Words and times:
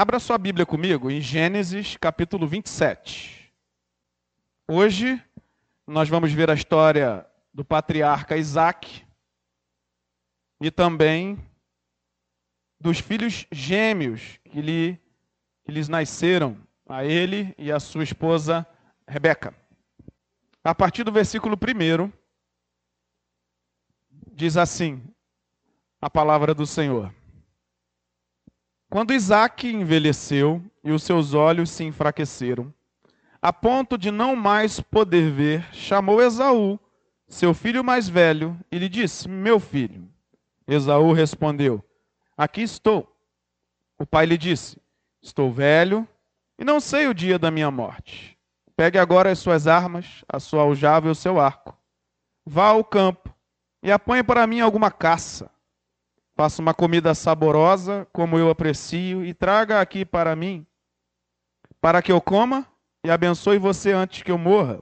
Abra 0.00 0.20
sua 0.20 0.38
Bíblia 0.38 0.64
comigo 0.64 1.10
em 1.10 1.20
Gênesis 1.20 1.96
capítulo 1.96 2.46
27. 2.46 3.52
Hoje 4.68 5.20
nós 5.84 6.08
vamos 6.08 6.32
ver 6.32 6.48
a 6.48 6.54
história 6.54 7.26
do 7.52 7.64
patriarca 7.64 8.36
Isaac 8.36 9.04
e 10.60 10.70
também 10.70 11.36
dos 12.78 13.00
filhos 13.00 13.44
gêmeos 13.50 14.38
que, 14.44 14.60
lhe, 14.60 15.00
que 15.64 15.72
lhes 15.72 15.88
nasceram, 15.88 16.56
a 16.88 17.04
ele 17.04 17.52
e 17.58 17.72
a 17.72 17.80
sua 17.80 18.04
esposa 18.04 18.64
Rebeca. 19.04 19.52
A 20.62 20.76
partir 20.76 21.02
do 21.02 21.10
versículo 21.10 21.56
1, 21.56 22.12
diz 24.32 24.56
assim 24.56 25.02
a 26.00 26.08
palavra 26.08 26.54
do 26.54 26.68
Senhor. 26.68 27.12
Quando 28.90 29.12
Isaac 29.12 29.68
envelheceu 29.68 30.62
e 30.82 30.90
os 30.90 31.02
seus 31.02 31.34
olhos 31.34 31.70
se 31.70 31.84
enfraqueceram, 31.84 32.72
a 33.40 33.52
ponto 33.52 33.98
de 33.98 34.10
não 34.10 34.34
mais 34.34 34.80
poder 34.80 35.30
ver, 35.30 35.74
chamou 35.74 36.22
Esaú, 36.22 36.80
seu 37.28 37.52
filho 37.52 37.84
mais 37.84 38.08
velho, 38.08 38.58
e 38.72 38.78
lhe 38.78 38.88
disse: 38.88 39.28
Meu 39.28 39.60
filho. 39.60 40.08
Esaú 40.66 41.12
respondeu: 41.12 41.84
Aqui 42.34 42.62
estou. 42.62 43.14
O 43.98 44.06
pai 44.06 44.24
lhe 44.24 44.38
disse: 44.38 44.80
Estou 45.20 45.52
velho 45.52 46.08
e 46.58 46.64
não 46.64 46.80
sei 46.80 47.08
o 47.08 47.14
dia 47.14 47.38
da 47.38 47.50
minha 47.50 47.70
morte. 47.70 48.38
Pegue 48.74 48.98
agora 48.98 49.30
as 49.30 49.38
suas 49.38 49.66
armas, 49.66 50.24
a 50.26 50.40
sua 50.40 50.62
aljava 50.62 51.08
e 51.08 51.10
o 51.10 51.14
seu 51.14 51.38
arco. 51.38 51.76
Vá 52.46 52.68
ao 52.68 52.82
campo 52.82 53.34
e 53.82 53.92
apanhe 53.92 54.22
para 54.22 54.46
mim 54.46 54.60
alguma 54.60 54.90
caça 54.90 55.50
Faça 56.38 56.62
uma 56.62 56.72
comida 56.72 57.16
saborosa, 57.16 58.06
como 58.12 58.38
eu 58.38 58.48
aprecio, 58.48 59.24
e 59.24 59.34
traga 59.34 59.80
aqui 59.80 60.04
para 60.04 60.36
mim, 60.36 60.64
para 61.80 62.00
que 62.00 62.12
eu 62.12 62.20
coma 62.20 62.64
e 63.02 63.10
abençoe 63.10 63.58
você 63.58 63.90
antes 63.90 64.22
que 64.22 64.30
eu 64.30 64.38
morra. 64.38 64.80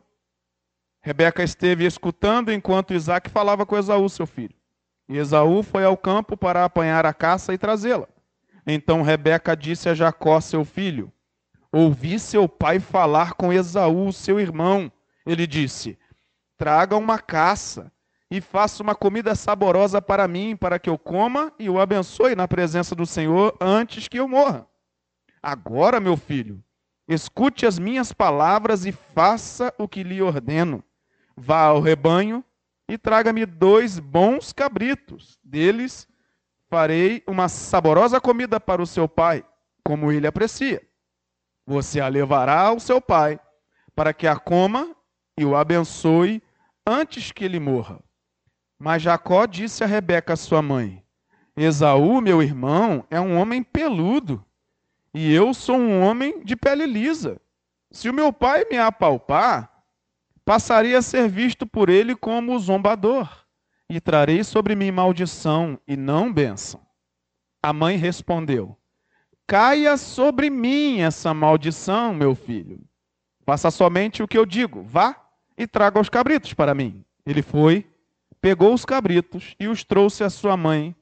Rebeca 1.01 1.43
esteve 1.43 1.87
escutando 1.87 2.53
enquanto 2.53 2.93
Isaac 2.93 3.31
falava 3.31 3.65
com 3.65 3.75
Esaú, 3.75 4.07
seu 4.11 4.27
filho. 4.27 4.55
E 5.09 5.17
Esaú 5.17 5.63
foi 5.63 5.83
ao 5.83 5.97
campo 5.97 6.37
para 6.37 6.63
apanhar 6.63 7.07
a 7.07 7.15
caça 7.15 7.55
e 7.55 7.59
trazê-la. 7.59 8.07
Então 8.67 9.01
Rebeca 9.01 9.57
disse 9.57 9.89
a 9.89 9.95
Jacó, 9.95 10.39
seu 10.43 10.63
filho: 10.63 11.11
Ouvi 11.73 12.19
seu 12.19 12.47
pai 12.47 12.79
falar 12.79 13.33
com 13.33 13.51
Esaú, 13.51 14.13
seu 14.13 14.39
irmão. 14.39 14.93
Ele 15.25 15.47
disse: 15.47 15.99
Traga 16.59 16.99
uma 16.99 17.19
caça 17.19 17.91
e 18.31 18.41
faça 18.41 18.83
uma 18.83 18.95
comida 18.95 19.35
saborosa 19.35 20.03
para 20.03 20.27
mim, 20.27 20.57
para 20.57 20.79
que 20.79 20.91
eu 20.91 20.99
coma 20.99 21.53
e 21.59 21.71
o 21.71 21.81
abençoe 21.81 22.35
na 22.35 22.49
presença 22.49 22.95
do 22.95 23.07
Senhor 23.07 23.57
antes 23.61 24.09
que 24.09 24.19
eu 24.19 24.27
morra. 24.27 24.67
Agora, 25.43 26.01
meu 26.01 26.17
filho, 26.17 26.63
escute 27.09 27.67
as 27.67 27.79
minhas 27.79 28.13
palavras 28.13 28.85
e 28.85 28.91
faça 28.91 29.73
o 29.79 29.87
que 29.87 30.03
lhe 30.03 30.21
ordeno. 30.21 30.83
Vá 31.37 31.67
ao 31.67 31.81
rebanho 31.81 32.45
e 32.89 32.99
traga-me 32.99 33.47
dois 33.47 33.99
bons 33.99 34.53
cabritos. 34.53 35.39
Deles 35.45 36.09
farei 36.69 37.23
uma 37.29 37.49
saborosa 37.49 38.21
comida 38.21 38.59
para 38.59 38.83
o 38.83 38.87
seu 38.87 39.09
pai, 39.09 39.45
como 39.85 40.11
ele 40.11 40.27
aprecia. 40.27 40.83
Você 41.65 42.01
a 42.01 42.09
levará 42.09 42.63
ao 42.63 42.81
seu 42.81 43.01
pai, 43.01 43.39
para 43.95 44.13
que 44.13 44.27
a 44.27 44.37
coma 44.37 44.95
e 45.39 45.45
o 45.45 45.55
abençoe 45.57 46.43
antes 46.87 47.31
que 47.31 47.45
ele 47.45 47.61
morra. 47.61 48.01
Mas 48.79 49.03
Jacó 49.03 49.47
disse 49.47 49.83
a 49.83 49.87
Rebeca, 49.87 50.37
sua 50.37 50.61
mãe: 50.61 51.03
Esaú, 51.57 52.21
meu 52.21 52.43
irmão, 52.43 53.05
é 53.11 53.21
um 53.21 53.39
homem 53.39 53.63
peludo, 53.63 54.45
e 55.15 55.33
eu 55.33 55.55
sou 55.55 55.77
um 55.77 56.03
homem 56.03 56.45
de 56.45 56.55
pele 56.55 56.87
lisa. 56.87 57.41
Se 57.91 58.11
o 58.11 58.15
meu 58.15 58.33
pai 58.33 58.67
me 58.71 58.77
apalpar, 58.77 59.73
passaria 60.45 60.99
a 60.99 61.03
ser 61.03 61.29
visto 61.29 61.67
por 61.67 61.89
ele 61.89 62.15
como 62.15 62.59
zombador, 62.59 63.29
e 63.89 64.01
trarei 64.01 64.45
sobre 64.45 64.75
mim 64.75 64.91
maldição 64.91 65.81
e 65.89 65.97
não 65.97 66.31
bênção. 66.31 66.81
A 67.63 67.73
mãe 67.73 67.97
respondeu: 67.97 68.77
Caia 69.47 69.97
sobre 69.97 70.51
mim 70.51 71.01
essa 71.01 71.33
maldição, 71.33 72.13
meu 72.13 72.35
filho. 72.35 72.81
Faça 73.47 73.71
somente 73.71 74.23
o 74.23 74.29
que 74.29 74.37
eu 74.37 74.45
digo, 74.45 74.83
vá 74.83 75.17
e 75.57 75.67
traga 75.67 76.01
os 76.01 76.09
cabritos 76.09 76.53
para 76.53 76.75
mim. 76.75 77.05
Ele 77.25 77.43
foi 77.43 77.89
pegou 78.47 78.73
os 78.73 78.85
cabritos 78.85 79.57
e 79.59 79.67
os 79.67 79.83
trouxe 79.83 80.23
à 80.23 80.31
sua 80.31 80.57
mãe, 80.57 80.95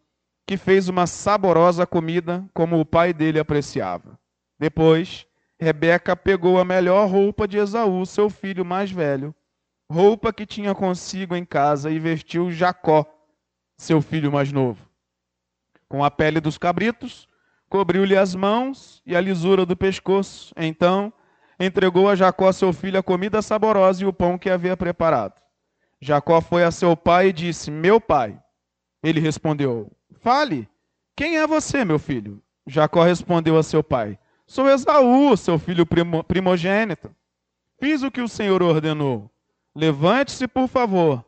que 0.47 0.57
fez 0.57 0.89
uma 0.89 1.07
saborosa 1.07 1.87
comida 1.87 2.43
como 2.55 2.81
o 2.81 2.87
pai 2.87 3.13
dele 3.13 3.39
apreciava. 3.39 4.19
Depois, 4.59 5.27
Rebeca 5.61 6.17
pegou 6.17 6.59
a 6.59 6.65
melhor 6.65 7.07
roupa 7.07 7.47
de 7.47 7.59
Esaú, 7.59 8.07
seu 8.07 8.31
filho 8.31 8.65
mais 8.65 8.91
velho, 8.91 9.35
roupa 9.93 10.33
que 10.33 10.47
tinha 10.47 10.75
consigo 10.75 11.37
em 11.37 11.45
casa, 11.45 11.91
e 11.91 11.99
vestiu 11.99 12.51
Jacó, 12.51 13.05
seu 13.77 14.01
filho 14.01 14.33
mais 14.33 14.51
novo. 14.51 14.89
Com 15.87 16.03
a 16.03 16.11
pele 16.11 16.41
dos 16.41 16.57
cabritos, 16.57 17.29
cobriu-lhe 17.69 18.17
as 18.17 18.35
mãos 18.35 19.03
e 19.05 19.15
a 19.15 19.21
lisura 19.21 19.67
do 19.67 19.77
pescoço. 19.77 20.55
Então, 20.57 21.13
entregou 21.61 22.09
a 22.09 22.17
Jacó, 22.17 22.51
seu 22.53 22.73
filho, 22.73 22.99
a 22.99 23.03
comida 23.03 23.43
saborosa 23.43 24.03
e 24.03 24.07
o 24.07 24.15
pão 24.15 24.39
que 24.39 24.49
havia 24.49 24.75
preparado. 24.79 25.44
Jacó 26.05 26.43
foi 26.43 26.63
a 26.65 26.71
seu 26.71 26.95
pai 26.95 27.29
e 27.29 27.33
disse: 27.33 27.71
Meu 27.71 27.99
pai. 27.99 28.39
Ele 29.03 29.21
respondeu: 29.21 29.91
Fale, 30.21 30.69
quem 31.17 31.39
é 31.39 31.47
você, 31.47 31.83
meu 31.83 31.99
filho? 31.99 32.43
Jacó 32.67 33.03
respondeu 33.03 33.57
a 33.57 33.63
seu 33.63 33.83
pai: 33.83 34.19
Sou 34.47 34.69
Esaú, 34.69 35.35
seu 35.35 35.59
filho 35.59 35.87
primogênito. 36.29 37.11
Fiz 37.81 38.03
o 38.03 38.11
que 38.11 38.21
o 38.21 38.29
Senhor 38.29 38.63
ordenou. 38.63 39.31
Levante-se, 39.75 40.47
por 40.47 40.69
favor, 40.69 41.25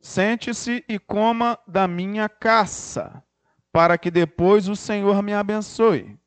sente-se 0.00 0.84
e 0.88 0.98
coma 0.98 1.56
da 1.64 1.86
minha 1.86 2.28
caça, 2.28 3.22
para 3.72 3.96
que 3.96 4.10
depois 4.10 4.68
o 4.68 4.74
Senhor 4.74 5.22
me 5.22 5.34
abençoe. 5.34 6.18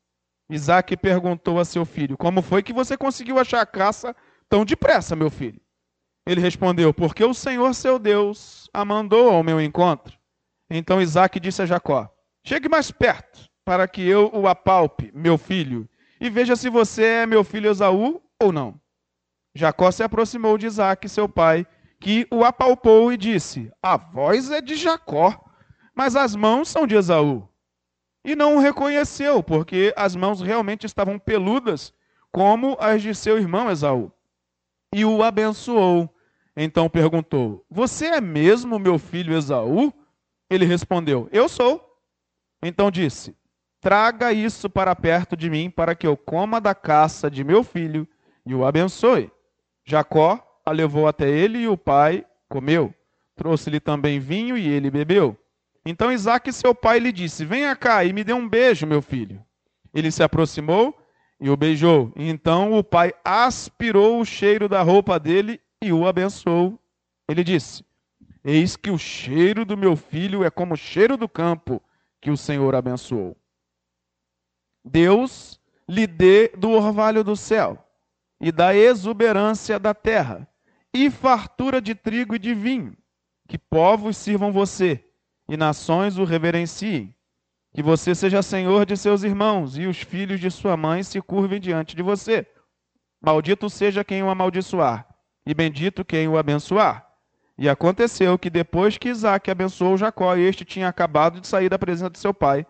Isaac 0.48 0.96
perguntou 0.96 1.60
a 1.60 1.66
seu 1.66 1.84
filho: 1.84 2.16
Como 2.16 2.40
foi 2.40 2.62
que 2.62 2.72
você 2.72 2.96
conseguiu 2.96 3.38
achar 3.38 3.60
a 3.60 3.66
caça 3.66 4.16
tão 4.48 4.64
depressa, 4.64 5.14
meu 5.14 5.28
filho? 5.28 5.60
Ele 6.30 6.40
respondeu: 6.40 6.94
Porque 6.94 7.24
o 7.24 7.34
Senhor 7.34 7.74
seu 7.74 7.98
Deus 7.98 8.70
a 8.72 8.84
mandou 8.84 9.30
ao 9.30 9.42
meu 9.42 9.60
encontro. 9.60 10.16
Então 10.70 11.02
Isaac 11.02 11.40
disse 11.40 11.60
a 11.60 11.66
Jacó: 11.66 12.08
Chegue 12.46 12.68
mais 12.68 12.92
perto, 12.92 13.50
para 13.64 13.88
que 13.88 14.00
eu 14.06 14.30
o 14.32 14.46
apalpe, 14.46 15.10
meu 15.12 15.36
filho, 15.36 15.88
e 16.20 16.30
veja 16.30 16.54
se 16.54 16.70
você 16.70 17.02
é 17.02 17.26
meu 17.26 17.42
filho 17.42 17.68
Esaú 17.68 18.22
ou 18.40 18.52
não. 18.52 18.80
Jacó 19.56 19.90
se 19.90 20.04
aproximou 20.04 20.56
de 20.56 20.66
Isaac, 20.66 21.08
seu 21.08 21.28
pai, 21.28 21.66
que 21.98 22.28
o 22.30 22.44
apalpou 22.44 23.12
e 23.12 23.16
disse: 23.16 23.68
A 23.82 23.96
voz 23.96 24.52
é 24.52 24.60
de 24.60 24.76
Jacó, 24.76 25.36
mas 25.92 26.14
as 26.14 26.36
mãos 26.36 26.68
são 26.68 26.86
de 26.86 26.94
Esaú. 26.94 27.48
E 28.24 28.36
não 28.36 28.54
o 28.54 28.60
reconheceu, 28.60 29.42
porque 29.42 29.92
as 29.96 30.14
mãos 30.14 30.40
realmente 30.40 30.86
estavam 30.86 31.18
peludas, 31.18 31.92
como 32.30 32.76
as 32.78 33.02
de 33.02 33.16
seu 33.16 33.36
irmão 33.36 33.68
Esaú 33.68 34.12
e 34.94 35.04
o 35.04 35.22
abençoou. 35.22 36.12
Então 36.62 36.90
perguntou: 36.90 37.64
Você 37.70 38.04
é 38.04 38.20
mesmo 38.20 38.78
meu 38.78 38.98
filho 38.98 39.34
Esaú? 39.34 39.90
Ele 40.50 40.66
respondeu: 40.66 41.26
Eu 41.32 41.48
sou. 41.48 41.82
Então 42.62 42.90
disse: 42.90 43.34
Traga 43.80 44.30
isso 44.30 44.68
para 44.68 44.94
perto 44.94 45.34
de 45.34 45.48
mim, 45.48 45.70
para 45.70 45.94
que 45.94 46.06
eu 46.06 46.18
coma 46.18 46.60
da 46.60 46.74
caça 46.74 47.30
de 47.30 47.42
meu 47.42 47.64
filho 47.64 48.06
e 48.44 48.54
o 48.54 48.66
abençoe. 48.66 49.30
Jacó 49.86 50.60
a 50.62 50.70
levou 50.70 51.08
até 51.08 51.30
ele 51.30 51.60
e 51.60 51.66
o 51.68 51.78
pai 51.78 52.26
comeu. 52.46 52.92
Trouxe-lhe 53.34 53.80
também 53.80 54.20
vinho 54.20 54.58
e 54.58 54.68
ele 54.68 54.90
bebeu. 54.90 55.34
Então 55.86 56.12
Isaac, 56.12 56.52
seu 56.52 56.74
pai, 56.74 56.98
lhe 56.98 57.10
disse: 57.10 57.42
Venha 57.42 57.74
cá 57.74 58.04
e 58.04 58.12
me 58.12 58.22
dê 58.22 58.34
um 58.34 58.46
beijo, 58.46 58.86
meu 58.86 59.00
filho. 59.00 59.42
Ele 59.94 60.10
se 60.10 60.22
aproximou 60.22 60.94
e 61.40 61.48
o 61.48 61.56
beijou. 61.56 62.12
Então 62.14 62.74
o 62.74 62.84
pai 62.84 63.14
aspirou 63.24 64.20
o 64.20 64.26
cheiro 64.26 64.68
da 64.68 64.82
roupa 64.82 65.18
dele 65.18 65.58
e 65.82 65.92
o 65.92 66.06
abençoou. 66.06 66.78
Ele 67.28 67.42
disse: 67.42 67.84
Eis 68.44 68.76
que 68.76 68.90
o 68.90 68.98
cheiro 68.98 69.64
do 69.64 69.76
meu 69.76 69.96
filho 69.96 70.44
é 70.44 70.50
como 70.50 70.74
o 70.74 70.76
cheiro 70.76 71.16
do 71.16 71.28
campo 71.28 71.82
que 72.20 72.30
o 72.30 72.36
Senhor 72.36 72.74
abençoou. 72.74 73.36
Deus 74.84 75.60
lhe 75.88 76.06
dê 76.06 76.48
do 76.48 76.70
orvalho 76.70 77.24
do 77.24 77.36
céu 77.36 77.84
e 78.40 78.50
da 78.50 78.74
exuberância 78.74 79.78
da 79.78 79.92
terra 79.92 80.48
e 80.92 81.10
fartura 81.10 81.80
de 81.80 81.94
trigo 81.94 82.34
e 82.34 82.38
de 82.38 82.54
vinho, 82.54 82.96
que 83.48 83.58
povos 83.58 84.16
sirvam 84.16 84.52
você 84.52 85.04
e 85.48 85.56
nações 85.56 86.18
o 86.18 86.24
reverenciem. 86.24 87.14
Que 87.72 87.82
você 87.82 88.14
seja 88.14 88.42
senhor 88.42 88.84
de 88.84 88.96
seus 88.96 89.22
irmãos 89.22 89.78
e 89.78 89.86
os 89.86 89.98
filhos 89.98 90.40
de 90.40 90.50
sua 90.50 90.76
mãe 90.76 91.02
se 91.04 91.20
curvem 91.20 91.60
diante 91.60 91.94
de 91.94 92.02
você. 92.02 92.46
Maldito 93.20 93.70
seja 93.70 94.02
quem 94.02 94.22
o 94.22 94.30
amaldiçoar, 94.30 95.06
e 95.46 95.54
bendito 95.54 96.04
quem 96.04 96.28
o 96.28 96.38
abençoar. 96.38 97.06
E 97.58 97.68
aconteceu 97.68 98.38
que 98.38 98.48
depois 98.48 98.96
que 98.96 99.08
Isaac 99.08 99.50
abençoou 99.50 99.96
Jacó, 99.96 100.34
e 100.34 100.42
este 100.42 100.64
tinha 100.64 100.88
acabado 100.88 101.40
de 101.40 101.46
sair 101.46 101.68
da 101.68 101.78
presença 101.78 102.10
de 102.10 102.18
seu 102.18 102.32
pai, 102.32 102.66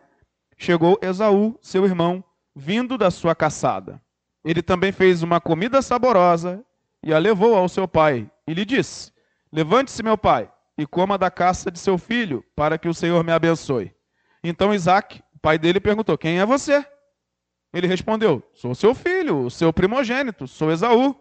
chegou 0.59 0.99
Esaú, 1.01 1.57
seu 1.63 1.85
irmão, 1.85 2.25
vindo 2.55 2.99
da 2.99 3.11
sua 3.11 3.35
caçada. 3.35 4.01
Ele 4.45 4.63
também 4.63 4.91
fez 4.91 5.23
uma 5.23 5.41
comida 5.41 5.81
saborosa 5.83 6.65
e 7.03 7.15
a 7.15 7.19
levou 7.19 7.55
ao 7.55 7.69
seu 7.69 7.87
pai 7.87 8.31
e 8.47 8.55
lhe 8.55 8.65
disse: 8.65 9.13
Levante-se, 9.53 10.03
meu 10.03 10.19
pai, 10.19 10.51
e 10.77 10.87
coma 10.87 11.19
da 11.19 11.31
caça 11.31 11.71
de 11.71 11.79
seu 11.79 11.99
filho, 11.99 12.45
para 12.57 12.79
que 12.79 12.89
o 12.89 12.95
Senhor 12.95 13.23
me 13.23 13.33
abençoe. 13.33 13.95
Então 14.43 14.75
Isaac, 14.75 15.23
o 15.35 15.39
pai 15.39 15.59
dele, 15.59 15.81
perguntou: 15.81 16.17
Quem 16.17 16.41
é 16.41 16.47
você? 16.47 16.85
Ele 17.73 17.87
respondeu: 17.87 18.43
Sou 18.55 18.75
seu 18.75 18.95
filho, 18.95 19.45
o 19.45 19.51
seu 19.51 19.73
primogênito, 19.73 20.49
sou 20.49 20.71
Esaú. 20.71 21.15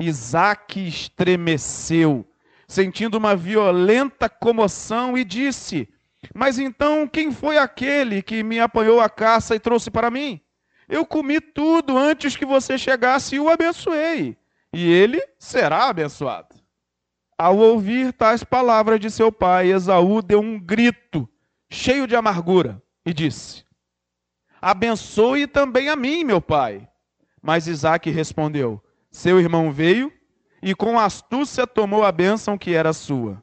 Isaac 0.00 0.80
estremeceu, 0.80 2.26
sentindo 2.66 3.16
uma 3.16 3.36
violenta 3.36 4.28
comoção, 4.28 5.16
e 5.16 5.24
disse: 5.24 5.88
Mas 6.34 6.58
então 6.58 7.06
quem 7.06 7.32
foi 7.32 7.58
aquele 7.58 8.22
que 8.22 8.42
me 8.42 8.58
apanhou 8.58 9.00
a 9.00 9.08
caça 9.08 9.54
e 9.54 9.60
trouxe 9.60 9.90
para 9.90 10.10
mim? 10.10 10.40
Eu 10.88 11.06
comi 11.06 11.40
tudo 11.40 11.96
antes 11.96 12.36
que 12.36 12.44
você 12.44 12.76
chegasse 12.76 13.36
e 13.36 13.40
o 13.40 13.48
abençoei, 13.48 14.36
e 14.72 14.90
ele 14.90 15.22
será 15.38 15.88
abençoado. 15.88 16.54
Ao 17.38 17.56
ouvir 17.56 18.12
tais 18.12 18.44
palavras 18.44 19.00
de 19.00 19.10
seu 19.10 19.32
pai, 19.32 19.72
Esaú 19.72 20.22
deu 20.22 20.40
um 20.40 20.58
grito, 20.58 21.28
cheio 21.70 22.06
de 22.06 22.14
amargura, 22.14 22.82
e 23.06 23.12
disse: 23.12 23.64
Abençoe 24.60 25.46
também 25.46 25.88
a 25.88 25.96
mim, 25.96 26.24
meu 26.24 26.40
pai. 26.40 26.88
Mas 27.40 27.66
Isaac 27.66 28.10
respondeu: 28.10 28.83
Seu 29.14 29.38
irmão 29.38 29.70
veio 29.70 30.12
e 30.60 30.74
com 30.74 30.98
astúcia 30.98 31.68
tomou 31.68 32.02
a 32.02 32.10
bênção 32.10 32.58
que 32.58 32.74
era 32.74 32.92
sua. 32.92 33.40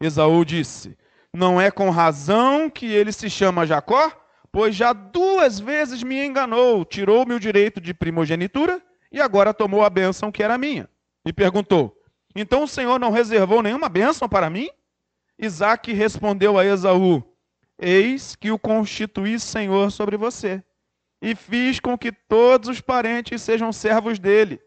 Esaú 0.00 0.42
disse: 0.42 0.96
Não 1.34 1.60
é 1.60 1.70
com 1.70 1.90
razão 1.90 2.70
que 2.70 2.86
ele 2.86 3.12
se 3.12 3.28
chama 3.28 3.66
Jacó? 3.66 4.10
Pois 4.50 4.74
já 4.74 4.94
duas 4.94 5.60
vezes 5.60 6.02
me 6.02 6.24
enganou, 6.24 6.82
tirou-me 6.82 7.34
o 7.34 7.38
direito 7.38 7.78
de 7.78 7.92
primogenitura 7.92 8.82
e 9.12 9.20
agora 9.20 9.52
tomou 9.52 9.84
a 9.84 9.90
bênção 9.90 10.32
que 10.32 10.42
era 10.42 10.56
minha. 10.56 10.88
E 11.26 11.32
perguntou: 11.32 11.94
Então 12.34 12.62
o 12.62 12.68
Senhor 12.68 12.98
não 12.98 13.10
reservou 13.10 13.60
nenhuma 13.62 13.90
bênção 13.90 14.26
para 14.26 14.48
mim? 14.48 14.70
Isaac 15.38 15.92
respondeu 15.92 16.58
a 16.58 16.64
Esaú: 16.64 17.22
Eis 17.78 18.34
que 18.34 18.50
o 18.50 18.58
constituí 18.58 19.38
senhor 19.38 19.92
sobre 19.92 20.16
você, 20.16 20.64
e 21.20 21.34
fiz 21.36 21.78
com 21.80 21.98
que 21.98 22.10
todos 22.10 22.70
os 22.70 22.80
parentes 22.80 23.42
sejam 23.42 23.70
servos 23.74 24.18
dele. 24.18 24.58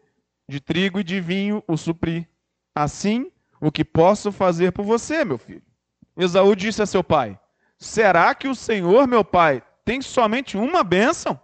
De 0.48 0.60
trigo 0.60 1.00
e 1.00 1.04
de 1.04 1.20
vinho 1.20 1.62
o 1.66 1.76
supri. 1.76 2.28
Assim, 2.74 3.30
o 3.60 3.72
que 3.72 3.84
posso 3.84 4.30
fazer 4.30 4.72
por 4.72 4.84
você, 4.84 5.24
meu 5.24 5.38
filho? 5.38 5.62
Esaú 6.16 6.54
disse 6.54 6.82
a 6.82 6.86
seu 6.86 7.02
pai: 7.02 7.38
Será 7.78 8.34
que 8.34 8.48
o 8.48 8.54
Senhor, 8.54 9.06
meu 9.06 9.24
pai, 9.24 9.62
tem 9.84 10.00
somente 10.00 10.56
uma 10.56 10.82
bênção? 10.82 11.38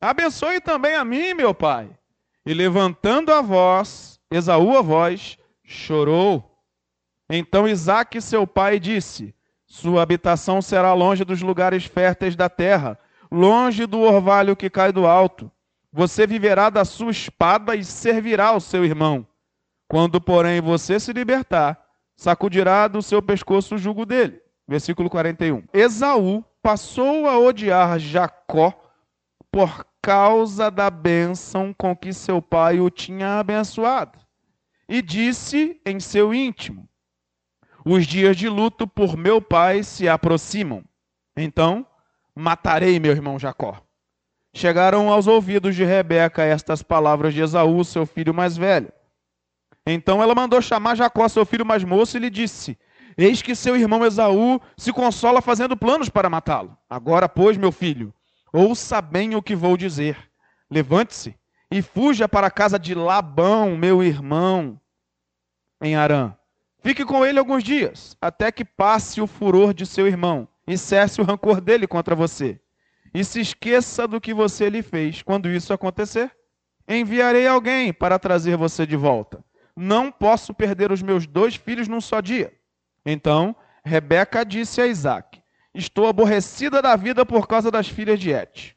Abençoe 0.00 0.60
também 0.60 0.94
a 0.94 1.04
mim, 1.04 1.34
meu 1.34 1.54
pai. 1.54 1.90
E 2.46 2.54
levantando 2.54 3.32
a 3.32 3.42
voz, 3.42 4.18
Esaú 4.30 4.76
a 4.76 4.82
voz, 4.82 5.38
chorou. 5.64 6.58
Então 7.28 7.68
Isaque, 7.68 8.20
seu 8.20 8.46
pai, 8.46 8.80
disse: 8.80 9.34
Sua 9.66 10.02
habitação 10.02 10.62
será 10.62 10.94
longe 10.94 11.24
dos 11.24 11.42
lugares 11.42 11.84
férteis 11.84 12.34
da 12.34 12.48
terra, 12.48 12.98
longe 13.30 13.86
do 13.86 14.00
orvalho 14.00 14.56
que 14.56 14.70
cai 14.70 14.92
do 14.92 15.06
alto. 15.06 15.50
Você 15.92 16.26
viverá 16.26 16.70
da 16.70 16.84
sua 16.84 17.10
espada 17.10 17.74
e 17.74 17.84
servirá 17.84 18.48
ao 18.48 18.60
seu 18.60 18.84
irmão. 18.84 19.26
Quando, 19.88 20.20
porém, 20.20 20.60
você 20.60 21.00
se 21.00 21.12
libertar, 21.12 21.84
sacudirá 22.16 22.86
do 22.86 23.02
seu 23.02 23.20
pescoço 23.20 23.74
o 23.74 23.78
jugo 23.78 24.06
dele. 24.06 24.40
Versículo 24.68 25.10
41. 25.10 25.64
Esaú 25.72 26.44
passou 26.62 27.28
a 27.28 27.38
odiar 27.38 27.98
Jacó 27.98 28.72
por 29.50 29.84
causa 30.00 30.70
da 30.70 30.88
bênção 30.88 31.74
com 31.76 31.96
que 31.96 32.12
seu 32.12 32.40
pai 32.40 32.78
o 32.78 32.88
tinha 32.88 33.40
abençoado. 33.40 34.18
E 34.88 35.02
disse 35.02 35.80
em 35.84 35.98
seu 35.98 36.32
íntimo: 36.32 36.88
Os 37.84 38.06
dias 38.06 38.36
de 38.36 38.48
luto 38.48 38.86
por 38.86 39.16
meu 39.16 39.42
pai 39.42 39.82
se 39.82 40.08
aproximam. 40.08 40.84
Então 41.36 41.84
matarei 42.34 43.00
meu 43.00 43.10
irmão 43.10 43.40
Jacó. 43.40 43.82
Chegaram 44.52 45.10
aos 45.10 45.26
ouvidos 45.26 45.76
de 45.76 45.84
Rebeca 45.84 46.42
estas 46.42 46.82
palavras 46.82 47.32
de 47.32 47.40
Esaú, 47.40 47.84
seu 47.84 48.04
filho 48.04 48.34
mais 48.34 48.56
velho. 48.56 48.92
Então 49.86 50.22
ela 50.22 50.34
mandou 50.34 50.60
chamar 50.60 50.96
Jacó, 50.96 51.28
seu 51.28 51.46
filho 51.46 51.64
mais 51.64 51.84
moço, 51.84 52.16
e 52.16 52.20
lhe 52.20 52.30
disse: 52.30 52.78
Eis 53.16 53.42
que 53.42 53.54
seu 53.54 53.76
irmão 53.76 54.04
Esaú 54.04 54.60
se 54.76 54.92
consola 54.92 55.40
fazendo 55.40 55.76
planos 55.76 56.08
para 56.08 56.28
matá-lo. 56.28 56.76
Agora, 56.88 57.28
pois, 57.28 57.56
meu 57.56 57.70
filho, 57.70 58.12
ouça 58.52 59.00
bem 59.00 59.34
o 59.34 59.42
que 59.42 59.54
vou 59.54 59.76
dizer. 59.76 60.16
Levante-se 60.70 61.34
e 61.70 61.80
fuja 61.80 62.28
para 62.28 62.48
a 62.48 62.50
casa 62.50 62.78
de 62.78 62.94
Labão, 62.94 63.76
meu 63.76 64.02
irmão, 64.02 64.80
em 65.80 65.94
Arã. 65.94 66.34
Fique 66.82 67.04
com 67.04 67.24
ele 67.24 67.38
alguns 67.38 67.62
dias, 67.62 68.16
até 68.20 68.50
que 68.50 68.64
passe 68.64 69.20
o 69.20 69.26
furor 69.26 69.72
de 69.72 69.86
seu 69.86 70.06
irmão 70.06 70.48
e 70.66 70.76
cesse 70.76 71.20
o 71.20 71.24
rancor 71.24 71.60
dele 71.60 71.86
contra 71.86 72.14
você. 72.14 72.60
E 73.12 73.24
se 73.24 73.40
esqueça 73.40 74.06
do 74.06 74.20
que 74.20 74.32
você 74.32 74.68
lhe 74.68 74.82
fez. 74.82 75.22
Quando 75.22 75.48
isso 75.48 75.72
acontecer, 75.72 76.30
enviarei 76.88 77.46
alguém 77.46 77.92
para 77.92 78.18
trazer 78.18 78.56
você 78.56 78.86
de 78.86 78.96
volta. 78.96 79.44
Não 79.76 80.10
posso 80.10 80.52
perder 80.52 80.92
os 80.92 81.02
meus 81.02 81.26
dois 81.26 81.54
filhos 81.56 81.88
num 81.88 82.00
só 82.00 82.20
dia. 82.20 82.52
Então 83.04 83.56
Rebeca 83.84 84.44
disse 84.44 84.80
a 84.80 84.86
Isaac: 84.86 85.40
Estou 85.74 86.06
aborrecida 86.06 86.82
da 86.82 86.96
vida 86.96 87.24
por 87.24 87.46
causa 87.46 87.70
das 87.70 87.88
filhas 87.88 88.18
de 88.18 88.30
Et. 88.30 88.76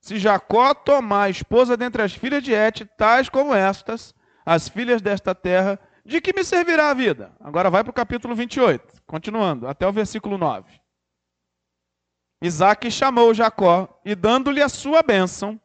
Se 0.00 0.18
Jacó 0.18 0.74
tomar 0.74 1.30
esposa 1.30 1.76
dentre 1.76 2.02
as 2.02 2.12
filhas 2.12 2.42
de 2.42 2.52
Et, 2.52 2.84
tais 2.96 3.28
como 3.28 3.54
estas, 3.54 4.14
as 4.44 4.68
filhas 4.68 5.00
desta 5.00 5.34
terra, 5.34 5.78
de 6.04 6.20
que 6.20 6.32
me 6.34 6.42
servirá 6.42 6.90
a 6.90 6.94
vida? 6.94 7.32
Agora 7.38 7.70
vai 7.70 7.84
para 7.84 7.92
o 7.92 7.94
capítulo 7.94 8.34
28, 8.34 9.00
continuando, 9.06 9.68
até 9.68 9.86
o 9.86 9.92
versículo 9.92 10.36
9. 10.36 10.81
Isaac 12.42 12.90
chamou 12.90 13.32
Jacó 13.32 14.00
e, 14.04 14.16
dando-lhe 14.16 14.60
a 14.60 14.68
sua 14.68 15.00
bênção, 15.00 15.60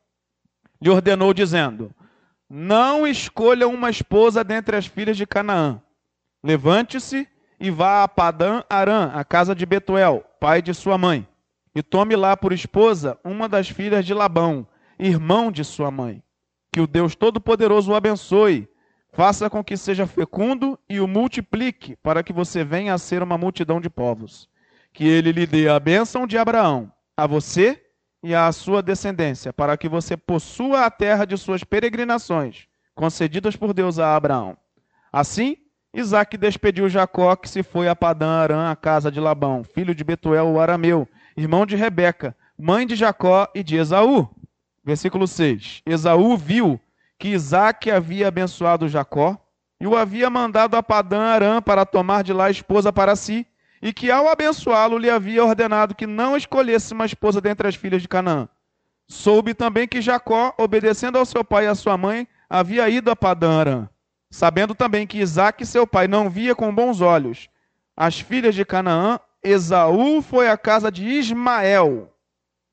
lhe 0.79 0.91
ordenou, 0.91 1.33
dizendo: 1.33 1.91
Não 2.47 3.07
escolha 3.07 3.67
uma 3.67 3.89
esposa 3.89 4.43
dentre 4.43 4.77
as 4.77 4.85
filhas 4.85 5.17
de 5.17 5.25
Canaã. 5.25 5.81
Levante-se 6.43 7.27
e 7.59 7.71
vá 7.71 8.03
a 8.03 8.07
Padã 8.07 8.61
Arã, 8.69 9.11
a 9.11 9.25
casa 9.25 9.55
de 9.55 9.65
Betuel, 9.65 10.23
pai 10.39 10.61
de 10.61 10.71
sua 10.71 10.99
mãe, 10.99 11.27
e 11.73 11.81
tome 11.81 12.15
lá 12.15 12.37
por 12.37 12.53
esposa 12.53 13.17
uma 13.23 13.49
das 13.49 13.67
filhas 13.67 14.05
de 14.05 14.13
Labão, 14.13 14.67
irmão 14.99 15.51
de 15.51 15.63
sua 15.63 15.89
mãe. 15.89 16.21
Que 16.71 16.79
o 16.79 16.85
Deus 16.85 17.15
Todo-Poderoso 17.15 17.91
o 17.91 17.95
abençoe, 17.95 18.69
faça 19.11 19.49
com 19.49 19.63
que 19.63 19.75
seja 19.75 20.05
fecundo 20.05 20.77
e 20.87 20.99
o 20.99 21.07
multiplique, 21.07 21.95
para 21.95 22.21
que 22.21 22.31
você 22.31 22.63
venha 22.63 22.93
a 22.93 22.99
ser 22.99 23.23
uma 23.23 23.35
multidão 23.35 23.81
de 23.81 23.89
povos. 23.89 24.47
Que 24.97 25.07
ele 25.07 25.31
lhe 25.31 25.45
dê 25.45 25.69
a 25.69 25.79
bênção 25.79 26.25
de 26.25 26.39
Abraão, 26.39 26.91
a 27.15 27.27
você 27.27 27.79
e 28.23 28.33
à 28.33 28.51
sua 28.51 28.81
descendência, 28.81 29.53
para 29.53 29.77
que 29.77 29.87
você 29.87 30.17
possua 30.17 30.85
a 30.85 30.89
terra 30.89 31.23
de 31.23 31.37
suas 31.37 31.63
peregrinações, 31.63 32.65
concedidas 32.95 33.55
por 33.55 33.75
Deus 33.75 33.99
a 33.99 34.15
Abraão. 34.15 34.57
Assim, 35.13 35.55
Isaac 35.93 36.35
despediu 36.35 36.89
Jacó, 36.89 37.35
que 37.35 37.47
se 37.47 37.61
foi 37.61 37.87
a 37.87 37.95
Padã 37.95 38.39
Arã, 38.39 38.71
a 38.71 38.75
casa 38.75 39.11
de 39.11 39.19
Labão, 39.19 39.63
filho 39.63 39.93
de 39.93 40.03
Betuel, 40.03 40.47
o 40.47 40.59
arameu, 40.59 41.07
irmão 41.37 41.63
de 41.63 41.75
Rebeca, 41.75 42.35
mãe 42.57 42.87
de 42.87 42.95
Jacó 42.95 43.47
e 43.53 43.61
de 43.61 43.77
Esaú. 43.77 44.27
Versículo 44.83 45.27
6. 45.27 45.83
Esaú 45.85 46.35
viu 46.35 46.81
que 47.19 47.27
Isaac 47.27 47.91
havia 47.91 48.29
abençoado 48.29 48.89
Jacó 48.89 49.37
e 49.79 49.85
o 49.85 49.95
havia 49.95 50.27
mandado 50.27 50.75
a 50.75 50.81
Padã 50.81 51.21
Arã 51.21 51.61
para 51.61 51.85
tomar 51.85 52.23
de 52.23 52.33
lá 52.33 52.49
esposa 52.49 52.91
para 52.91 53.15
si, 53.15 53.45
e 53.81 53.93
que 53.93 54.09
ao 54.09 54.27
abençoá-lo 54.27 54.97
lhe 54.97 55.09
havia 55.09 55.43
ordenado 55.43 55.95
que 55.95 56.07
não 56.07 56.35
escolhesse 56.35 56.93
uma 56.93 57.05
esposa 57.05 57.39
dentre 57.39 57.67
as 57.67 57.75
filhas 57.75 58.01
de 58.01 58.07
Canaã. 58.07 58.47
Soube 59.07 59.53
também 59.53 59.87
que 59.87 60.01
Jacó, 60.01 60.53
obedecendo 60.57 61.17
ao 61.17 61.25
seu 61.25 61.43
pai 61.43 61.65
e 61.65 61.67
à 61.67 61.75
sua 61.75 61.97
mãe, 61.97 62.27
havia 62.49 62.89
ido 62.89 63.09
a 63.09 63.15
Padã 63.15 63.59
Arã. 63.59 63.89
Sabendo 64.29 64.75
também 64.75 65.07
que 65.07 65.19
Isaac, 65.19 65.65
seu 65.65 65.87
pai, 65.87 66.07
não 66.07 66.29
via 66.29 66.53
com 66.53 66.73
bons 66.73 66.99
olhos 66.99 67.49
as 67.97 68.19
filhas 68.19 68.53
de 68.53 68.63
Canaã, 68.63 69.19
Esaú 69.43 70.21
foi 70.21 70.47
à 70.47 70.55
casa 70.55 70.91
de 70.91 71.03
Ismael, 71.03 72.13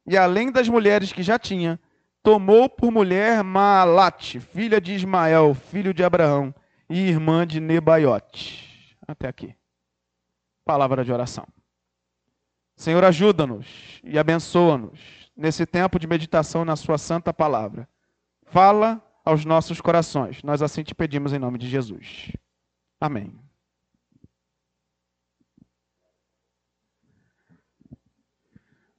e 0.06 0.18
além 0.18 0.52
das 0.52 0.68
mulheres 0.68 1.14
que 1.14 1.22
já 1.22 1.38
tinha, 1.38 1.80
tomou 2.22 2.68
por 2.68 2.90
mulher 2.90 3.42
Maalate, 3.42 4.38
filha 4.38 4.78
de 4.78 4.92
Ismael, 4.92 5.54
filho 5.54 5.94
de 5.94 6.04
Abraão, 6.04 6.54
e 6.90 7.08
irmã 7.08 7.46
de 7.46 7.58
Nebaiote. 7.58 8.94
Até 9.08 9.26
aqui. 9.26 9.54
Palavra 10.64 11.04
de 11.04 11.12
oração. 11.12 11.46
Senhor, 12.76 13.04
ajuda-nos 13.04 14.00
e 14.02 14.18
abençoa-nos 14.18 14.98
nesse 15.36 15.66
tempo 15.66 15.98
de 15.98 16.06
meditação 16.06 16.64
na 16.64 16.74
Sua 16.74 16.98
santa 16.98 17.32
palavra. 17.32 17.88
Fala 18.46 19.02
aos 19.24 19.44
nossos 19.44 19.80
corações. 19.80 20.42
Nós 20.42 20.62
assim 20.62 20.82
te 20.82 20.94
pedimos 20.94 21.32
em 21.32 21.38
nome 21.38 21.58
de 21.58 21.68
Jesus. 21.68 22.32
Amém. 23.00 23.38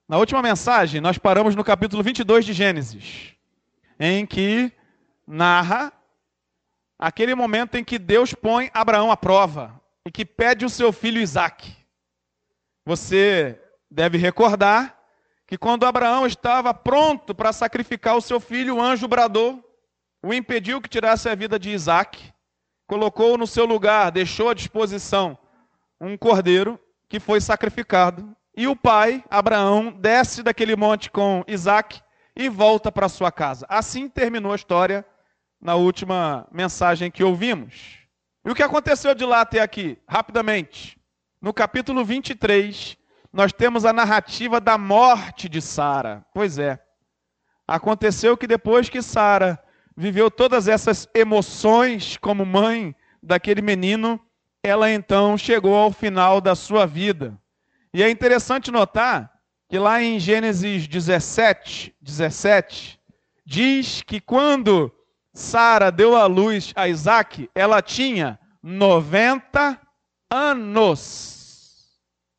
Na 0.07 0.17
última 0.17 0.41
mensagem, 0.41 1.01
nós 1.01 1.17
paramos 1.17 1.55
no 1.55 1.63
capítulo 1.63 2.03
22 2.03 2.45
de 2.45 2.53
Gênesis, 2.53 3.36
em 4.00 4.24
que 4.24 4.72
narra 5.25 5.91
aquele 6.98 7.34
momento 7.34 7.75
em 7.75 7.84
que 7.84 7.98
Deus 7.98 8.34
põe 8.34 8.69
Abraão 8.72 9.12
à 9.12 9.17
prova 9.17 9.81
e 10.05 10.12
que 10.12 10.24
pede 10.24 10.65
o 10.65 10.69
seu 10.69 10.93
filho 10.93 11.19
Isaque. 11.19 11.75
Você 12.85 13.59
deve 13.89 14.17
recordar 14.17 14.97
que 15.47 15.57
quando 15.57 15.85
Abraão 15.85 16.25
estava 16.25 16.74
pronto 16.74 17.33
para 17.33 17.51
sacrificar 17.51 18.15
o 18.15 18.21
seu 18.21 18.39
filho, 18.39 18.75
o 18.75 18.81
anjo 18.81 19.07
bradou, 19.07 19.63
o 20.24 20.33
impediu 20.33 20.81
que 20.81 20.89
tirasse 20.89 21.27
a 21.27 21.35
vida 21.35 21.57
de 21.57 21.71
Isaque, 21.71 22.33
colocou 22.88 23.38
no 23.38 23.47
seu 23.47 23.65
lugar, 23.65 24.12
deixou 24.12 24.50
à 24.50 24.53
disposição 24.53 25.38
um 26.00 26.17
cordeiro 26.17 26.79
que 27.09 27.19
foi 27.19 27.41
sacrificado. 27.41 28.35
E 28.55 28.67
o 28.67 28.75
pai, 28.75 29.24
Abraão, 29.29 29.91
desce 29.91 30.41
daquele 30.41 30.75
monte 30.75 31.12
com 31.12 31.43
Isaac 31.47 32.01
e 32.35 32.47
volta 32.50 32.91
para 32.91 33.09
sua 33.09 33.31
casa. 33.31 33.65
Assim 33.69 34.07
terminou 34.07 34.51
a 34.51 34.55
história 34.55 35.05
na 35.59 35.75
última 35.75 36.47
mensagem 36.51 37.12
que 37.12 37.24
ouvimos. 37.24 38.04
E 38.46 38.50
o 38.52 38.54
que 38.54 38.62
aconteceu 38.62 39.16
de 39.16 39.25
lá 39.25 39.42
até 39.42 39.60
aqui? 39.60 39.98
Rapidamente. 40.08 41.00
No 41.42 41.52
capítulo 41.52 42.06
23, 42.06 42.96
nós 43.34 43.52
temos 43.52 43.86
a 43.86 43.92
narrativa 43.92 44.62
da 44.62 44.78
morte 44.78 45.50
de 45.50 45.60
Sara. 45.60 46.24
Pois 46.32 46.60
é. 46.60 46.80
Aconteceu 47.68 48.38
que 48.38 48.46
depois 48.46 48.88
que 48.88 49.02
Sara 49.02 49.60
viveu 49.98 50.30
todas 50.30 50.68
essas 50.68 51.10
emoções 51.16 52.18
como 52.18 52.46
mãe 52.46 52.96
daquele 53.22 53.64
menino, 53.64 54.22
ela 54.62 54.92
então 54.92 55.36
chegou 55.36 55.75
ao 55.75 55.92
final 55.92 56.40
da 56.40 56.54
sua 56.54 56.86
vida. 56.86 57.36
E 57.92 58.04
é 58.04 58.10
interessante 58.12 58.70
notar 58.70 59.32
que 59.68 59.80
lá 59.80 60.04
em 60.04 60.20
Gênesis 60.20 60.88
17, 60.88 61.96
17, 62.00 63.00
diz 63.44 64.04
que 64.04 64.22
quando 64.22 64.92
Sara 65.36 65.92
deu 65.92 66.15
à 66.15 66.25
luz 66.27 66.72
a 66.77 66.88
Isaac, 66.88 67.50
ela 67.54 67.82
tinha 67.82 68.39
90 68.63 69.77
anos. 70.32 71.92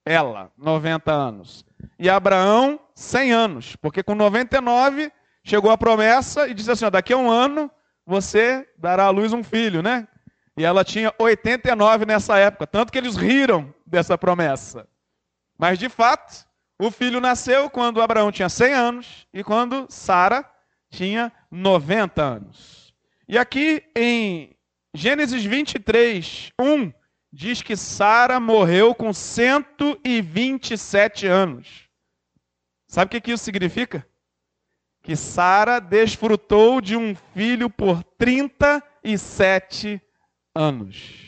Ela, 0.03 0.51
90 0.57 1.13
anos. 1.13 1.63
E 1.99 2.09
Abraão, 2.09 2.81
100 2.95 3.33
anos. 3.33 3.77
Porque 3.77 4.03
com 4.03 4.15
99 4.15 5.13
chegou 5.45 5.71
a 5.71 5.77
promessa 5.77 6.49
e 6.49 6.55
disse 6.55 6.71
assim: 6.71 6.87
ó, 6.87 6.91
daqui 6.91 7.13
a 7.13 7.19
um 7.19 7.31
ano 7.31 7.71
você 8.07 8.67
dará 8.79 9.05
à 9.05 9.11
luz 9.11 9.35
um 9.35 9.45
filho, 9.45 9.83
né? 9.83 10.09
E 10.57 10.65
ela 10.65 10.83
tinha 10.83 11.13
89 11.19 12.07
nessa 12.07 12.39
época, 12.39 12.67
tanto 12.67 12.91
que 12.91 12.97
eles 12.97 13.15
riram 13.15 13.75
dessa 13.85 14.17
promessa. 14.17 14.89
Mas 15.59 15.79
de 15.79 15.91
fato, 15.91 16.47
o 16.81 16.91
filho 16.91 17.21
nasceu 17.21 17.69
quando 17.69 18.01
Abraão 18.01 18.33
tinha 18.33 18.49
100 18.49 18.73
anos 18.73 19.27
e 19.35 19.45
quando 19.45 19.87
Sara 19.91 20.51
tinha 20.91 21.31
90 21.51 22.23
anos. 22.23 22.86
E 23.29 23.37
aqui 23.37 23.83
em 23.97 24.57
Gênesis 24.95 25.45
23, 25.45 26.53
1, 26.61 26.93
diz 27.33 27.61
que 27.61 27.77
Sara 27.77 28.39
morreu 28.39 28.95
com 28.95 29.13
127 29.13 31.27
anos. 31.27 31.89
Sabe 32.87 33.17
o 33.17 33.21
que 33.21 33.33
isso 33.33 33.45
significa? 33.45 34.09
Que 35.03 35.17
Sara 35.17 35.81
desfrutou 35.81 36.81
de 36.81 36.97
um 36.97 37.17
filho 37.35 37.69
por 37.69 38.05
37 38.17 40.01
anos. 40.55 41.27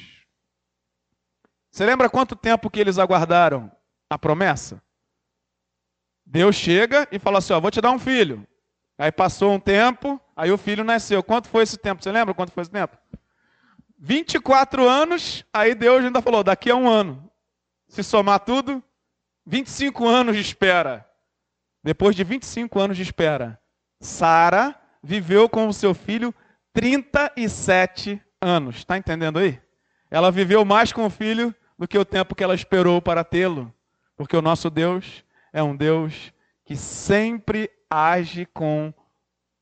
Você 1.70 1.84
lembra 1.84 2.08
quanto 2.08 2.34
tempo 2.34 2.70
que 2.70 2.80
eles 2.80 2.98
aguardaram 2.98 3.70
a 4.08 4.18
promessa? 4.18 4.82
Deus 6.24 6.56
chega 6.56 7.06
e 7.10 7.18
fala 7.18 7.38
assim: 7.38 7.52
ó, 7.52 7.60
vou 7.60 7.70
te 7.70 7.80
dar 7.80 7.90
um 7.90 7.98
filho. 7.98 8.46
Aí 8.98 9.12
passou 9.12 9.52
um 9.52 9.60
tempo, 9.60 10.20
aí 10.36 10.50
o 10.50 10.58
filho 10.58 10.82
nasceu. 10.82 11.22
Quanto 11.22 11.48
foi 11.48 11.62
esse 11.62 11.78
tempo? 11.78 12.02
Você 12.02 12.10
lembra 12.10 12.34
quanto 12.34 12.50
foi 12.50 12.62
esse 12.62 12.70
tempo? 12.70 12.98
24 13.96 14.88
anos, 14.88 15.44
aí 15.52 15.74
Deus 15.74 16.04
ainda 16.04 16.20
falou: 16.20 16.42
daqui 16.42 16.70
a 16.70 16.74
um 16.74 16.88
ano. 16.88 17.30
Se 17.86 18.02
somar 18.02 18.40
tudo, 18.40 18.82
25 19.46 20.06
anos 20.06 20.34
de 20.34 20.42
espera. 20.42 21.08
Depois 21.82 22.14
de 22.14 22.24
25 22.24 22.78
anos 22.80 22.96
de 22.96 23.02
espera, 23.02 23.58
Sara 24.00 24.78
viveu 25.02 25.48
com 25.48 25.68
o 25.68 25.72
seu 25.72 25.94
filho 25.94 26.34
37 26.74 28.20
anos. 28.40 28.76
Está 28.76 28.98
entendendo 28.98 29.38
aí? 29.38 29.60
Ela 30.10 30.30
viveu 30.30 30.64
mais 30.64 30.92
com 30.92 31.06
o 31.06 31.10
filho 31.10 31.54
do 31.78 31.86
que 31.86 31.96
o 31.96 32.04
tempo 32.04 32.34
que 32.34 32.42
ela 32.42 32.54
esperou 32.54 33.00
para 33.00 33.24
tê-lo. 33.24 33.72
Porque 34.16 34.36
o 34.36 34.42
nosso 34.42 34.68
Deus 34.68 35.24
é 35.52 35.62
um 35.62 35.76
Deus 35.76 36.32
que 36.64 36.76
sempre 36.76 37.70
age 37.90 38.46
com 38.46 38.92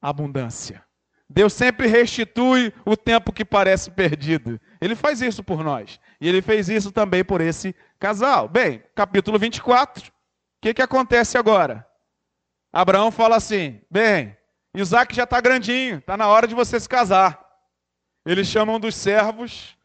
abundância. 0.01 0.85
Deus 1.29 1.53
sempre 1.53 1.89
restitui 1.89 2.73
o 2.85 2.97
tempo 2.97 3.33
que 3.33 3.45
parece 3.45 3.91
perdido. 3.91 4.61
Ele 4.81 4.95
faz 4.95 5.21
isso 5.21 5.43
por 5.43 5.65
nós. 5.65 5.99
E 6.21 6.29
ele 6.29 6.41
fez 6.41 6.69
isso 6.69 6.93
também 6.93 7.25
por 7.25 7.41
esse 7.41 7.75
casal. 7.99 8.49
Bem, 8.49 8.83
capítulo 8.95 9.39
24. 9.39 10.09
O 10.09 10.13
que, 10.63 10.75
que 10.75 10.83
acontece 10.83 11.37
agora? 11.37 11.87
Abraão 12.73 13.11
fala 13.11 13.37
assim: 13.37 13.81
bem, 13.91 14.37
Isaac 14.75 15.15
já 15.15 15.25
está 15.25 15.41
grandinho, 15.41 15.99
está 15.99 16.17
na 16.17 16.29
hora 16.29 16.47
de 16.47 16.55
você 16.55 16.79
se 16.79 16.89
casar 16.89 17.47
eles 18.27 18.49
chamam 18.49 18.81
dos 18.81 18.97
servos 18.97 19.77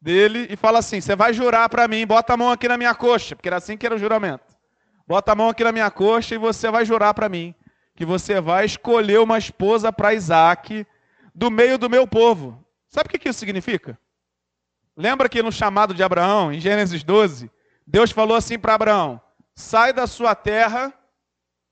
dele 0.00 0.48
e 0.50 0.56
fala 0.56 0.78
assim: 0.78 1.00
Você 1.00 1.14
vai 1.14 1.34
jurar 1.34 1.68
para 1.68 1.86
mim, 1.86 2.06
bota 2.06 2.32
a 2.32 2.36
mão 2.36 2.50
aqui 2.50 2.66
na 2.66 2.78
minha 2.78 2.94
coxa, 2.94 3.36
porque 3.36 3.48
era 3.48 3.58
assim 3.58 3.76
que 3.76 3.84
era 3.84 3.94
o 3.94 3.98
juramento. 3.98 4.56
Bota 5.06 5.32
a 5.32 5.34
mão 5.34 5.50
aqui 5.50 5.62
na 5.62 5.70
minha 5.70 5.90
coxa 5.90 6.34
e 6.34 6.38
você 6.38 6.70
vai 6.70 6.84
jurar 6.86 7.12
para 7.12 7.28
mim 7.28 7.54
que 7.98 8.06
você 8.06 8.40
vai 8.40 8.64
escolher 8.64 9.18
uma 9.18 9.38
esposa 9.38 9.92
para 9.92 10.14
Isaac 10.14 10.86
do 11.34 11.50
meio 11.50 11.76
do 11.76 11.90
meu 11.90 12.06
povo. 12.06 12.64
Sabe 12.88 13.08
o 13.08 13.10
que 13.10 13.28
isso 13.28 13.40
significa? 13.40 13.98
Lembra 14.96 15.28
que 15.28 15.42
no 15.42 15.50
chamado 15.50 15.92
de 15.92 16.04
Abraão, 16.04 16.52
em 16.52 16.60
Gênesis 16.60 17.02
12, 17.02 17.50
Deus 17.84 18.12
falou 18.12 18.36
assim 18.36 18.56
para 18.56 18.74
Abraão: 18.74 19.20
sai 19.52 19.92
da 19.92 20.06
sua 20.06 20.36
terra 20.36 20.94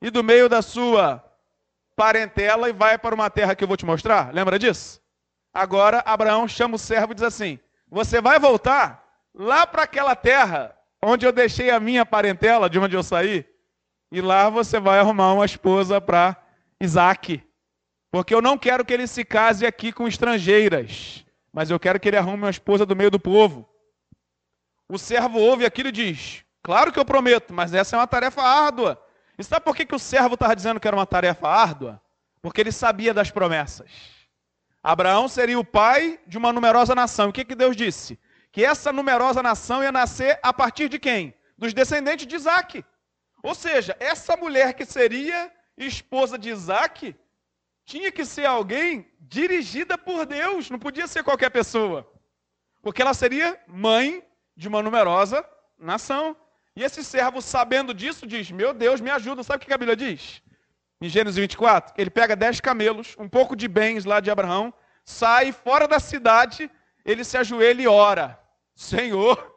e 0.02 0.10
do 0.10 0.24
meio 0.24 0.48
da 0.48 0.62
sua 0.62 1.24
parentela 1.94 2.68
e 2.68 2.72
vai 2.72 2.98
para 2.98 3.14
uma 3.14 3.30
terra 3.30 3.54
que 3.54 3.62
eu 3.62 3.68
vou 3.68 3.76
te 3.76 3.86
mostrar. 3.86 4.34
Lembra 4.34 4.58
disso? 4.58 5.00
Agora 5.54 6.02
Abraão 6.04 6.48
chama 6.48 6.74
o 6.74 6.78
servo 6.78 7.12
e 7.12 7.14
diz 7.14 7.22
assim: 7.22 7.56
Você 7.88 8.20
vai 8.20 8.40
voltar 8.40 9.00
lá 9.32 9.64
para 9.64 9.84
aquela 9.84 10.16
terra 10.16 10.76
onde 11.00 11.24
eu 11.24 11.30
deixei 11.30 11.70
a 11.70 11.78
minha 11.78 12.04
parentela, 12.04 12.68
de 12.68 12.80
onde 12.80 12.96
eu 12.96 13.02
saí, 13.04 13.46
e 14.10 14.20
lá 14.20 14.48
você 14.48 14.78
vai 14.78 14.98
arrumar 14.98 15.32
uma 15.32 15.44
esposa 15.44 16.00
para 16.00 16.36
Isaac. 16.80 17.42
Porque 18.10 18.34
eu 18.34 18.40
não 18.40 18.56
quero 18.56 18.84
que 18.84 18.94
ele 18.94 19.06
se 19.06 19.24
case 19.24 19.66
aqui 19.66 19.92
com 19.92 20.06
estrangeiras, 20.06 21.24
mas 21.52 21.70
eu 21.70 21.78
quero 21.78 21.98
que 21.98 22.08
ele 22.08 22.16
arrume 22.16 22.44
uma 22.44 22.50
esposa 22.50 22.86
do 22.86 22.96
meio 22.96 23.10
do 23.10 23.18
povo. 23.18 23.68
O 24.88 24.98
servo 24.98 25.38
ouve 25.38 25.66
aquilo 25.66 25.88
e 25.88 25.92
diz: 25.92 26.44
Claro 26.62 26.92
que 26.92 26.98
eu 26.98 27.04
prometo, 27.04 27.52
mas 27.52 27.74
essa 27.74 27.96
é 27.96 27.98
uma 27.98 28.06
tarefa 28.06 28.42
árdua. 28.42 29.02
E 29.38 29.44
sabe 29.44 29.64
por 29.64 29.76
que, 29.76 29.84
que 29.84 29.94
o 29.94 29.98
servo 29.98 30.34
estava 30.34 30.56
dizendo 30.56 30.80
que 30.80 30.88
era 30.88 30.96
uma 30.96 31.06
tarefa 31.06 31.48
árdua? 31.48 32.00
Porque 32.40 32.60
ele 32.60 32.72
sabia 32.72 33.12
das 33.12 33.30
promessas. 33.30 33.90
Abraão 34.82 35.28
seria 35.28 35.58
o 35.58 35.64
pai 35.64 36.18
de 36.26 36.38
uma 36.38 36.52
numerosa 36.52 36.94
nação. 36.94 37.28
O 37.28 37.32
que, 37.32 37.44
que 37.44 37.54
Deus 37.54 37.76
disse? 37.76 38.18
Que 38.52 38.64
essa 38.64 38.92
numerosa 38.92 39.42
nação 39.42 39.82
ia 39.82 39.90
nascer 39.90 40.38
a 40.42 40.52
partir 40.52 40.88
de 40.88 40.98
quem? 40.98 41.34
Dos 41.58 41.74
descendentes 41.74 42.26
de 42.26 42.36
Isaac. 42.36 42.84
Ou 43.42 43.54
seja, 43.54 43.96
essa 44.00 44.36
mulher 44.36 44.74
que 44.74 44.84
seria 44.84 45.52
esposa 45.76 46.38
de 46.38 46.50
Isaac 46.50 47.14
tinha 47.84 48.10
que 48.10 48.24
ser 48.24 48.46
alguém 48.46 49.10
dirigida 49.20 49.96
por 49.96 50.26
Deus, 50.26 50.70
não 50.70 50.78
podia 50.78 51.06
ser 51.06 51.22
qualquer 51.22 51.50
pessoa. 51.50 52.10
Porque 52.82 53.02
ela 53.02 53.14
seria 53.14 53.58
mãe 53.66 54.22
de 54.56 54.68
uma 54.68 54.82
numerosa 54.82 55.44
nação. 55.78 56.36
E 56.74 56.82
esse 56.82 57.04
servo, 57.04 57.40
sabendo 57.40 57.94
disso, 57.94 58.26
diz: 58.26 58.50
Meu 58.50 58.74
Deus, 58.74 59.00
me 59.00 59.10
ajuda. 59.10 59.42
Sabe 59.42 59.62
o 59.62 59.66
que 59.66 59.72
a 59.72 59.78
Bíblia 59.78 59.96
diz? 59.96 60.42
em 61.00 61.08
Gênesis 61.08 61.36
24, 61.36 61.94
ele 61.98 62.10
pega 62.10 62.34
dez 62.34 62.60
camelos, 62.60 63.14
um 63.18 63.28
pouco 63.28 63.54
de 63.54 63.68
bens 63.68 64.04
lá 64.04 64.20
de 64.20 64.30
Abraão, 64.30 64.72
sai 65.04 65.52
fora 65.52 65.86
da 65.86 66.00
cidade, 66.00 66.70
ele 67.04 67.22
se 67.22 67.36
ajoelha 67.36 67.82
e 67.82 67.86
ora: 67.86 68.40
Senhor, 68.74 69.54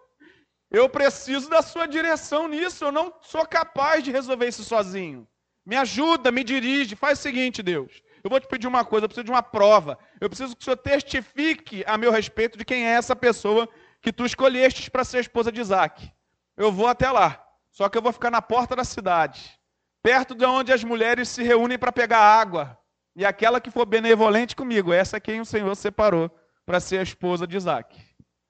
eu 0.71 0.87
preciso 0.89 1.49
da 1.49 1.61
sua 1.61 1.85
direção 1.87 2.47
nisso, 2.47 2.85
eu 2.85 2.91
não 2.91 3.13
sou 3.21 3.45
capaz 3.45 4.03
de 4.03 4.11
resolver 4.11 4.47
isso 4.47 4.63
sozinho. 4.63 5.27
Me 5.65 5.75
ajuda, 5.75 6.31
me 6.31 6.43
dirige, 6.43 6.95
faz 6.95 7.19
o 7.19 7.21
seguinte, 7.21 7.61
Deus. 7.61 8.01
Eu 8.23 8.29
vou 8.29 8.39
te 8.39 8.47
pedir 8.47 8.67
uma 8.67 8.83
coisa, 8.83 9.05
eu 9.05 9.09
preciso 9.09 9.25
de 9.25 9.31
uma 9.31 9.43
prova. 9.43 9.97
Eu 10.19 10.29
preciso 10.29 10.55
que 10.55 10.61
o 10.61 10.65
Senhor 10.65 10.77
testifique 10.77 11.83
a 11.87 11.97
meu 11.97 12.11
respeito 12.11 12.57
de 12.57 12.65
quem 12.65 12.85
é 12.85 12.91
essa 12.91 13.15
pessoa 13.15 13.67
que 14.01 14.11
tu 14.11 14.25
escolhestes 14.25 14.89
para 14.89 15.03
ser 15.03 15.19
esposa 15.19 15.51
de 15.51 15.61
Isaac. 15.61 16.11
Eu 16.57 16.71
vou 16.71 16.87
até 16.87 17.09
lá, 17.09 17.43
só 17.71 17.87
que 17.87 17.97
eu 17.97 18.01
vou 18.01 18.11
ficar 18.11 18.29
na 18.29 18.41
porta 18.41 18.75
da 18.75 18.83
cidade 18.83 19.59
perto 20.01 20.33
de 20.33 20.45
onde 20.45 20.71
as 20.71 20.83
mulheres 20.83 21.29
se 21.29 21.43
reúnem 21.43 21.77
para 21.77 21.91
pegar 21.91 22.19
água. 22.19 22.77
E 23.15 23.25
aquela 23.25 23.59
que 23.59 23.71
for 23.71 23.85
benevolente 23.85 24.55
comigo, 24.55 24.93
essa 24.93 25.17
é 25.17 25.19
quem 25.19 25.41
o 25.41 25.45
Senhor 25.45 25.75
separou 25.75 26.31
para 26.65 26.79
ser 26.79 26.99
a 26.99 27.03
esposa 27.03 27.45
de 27.45 27.57
Isaac. 27.57 27.99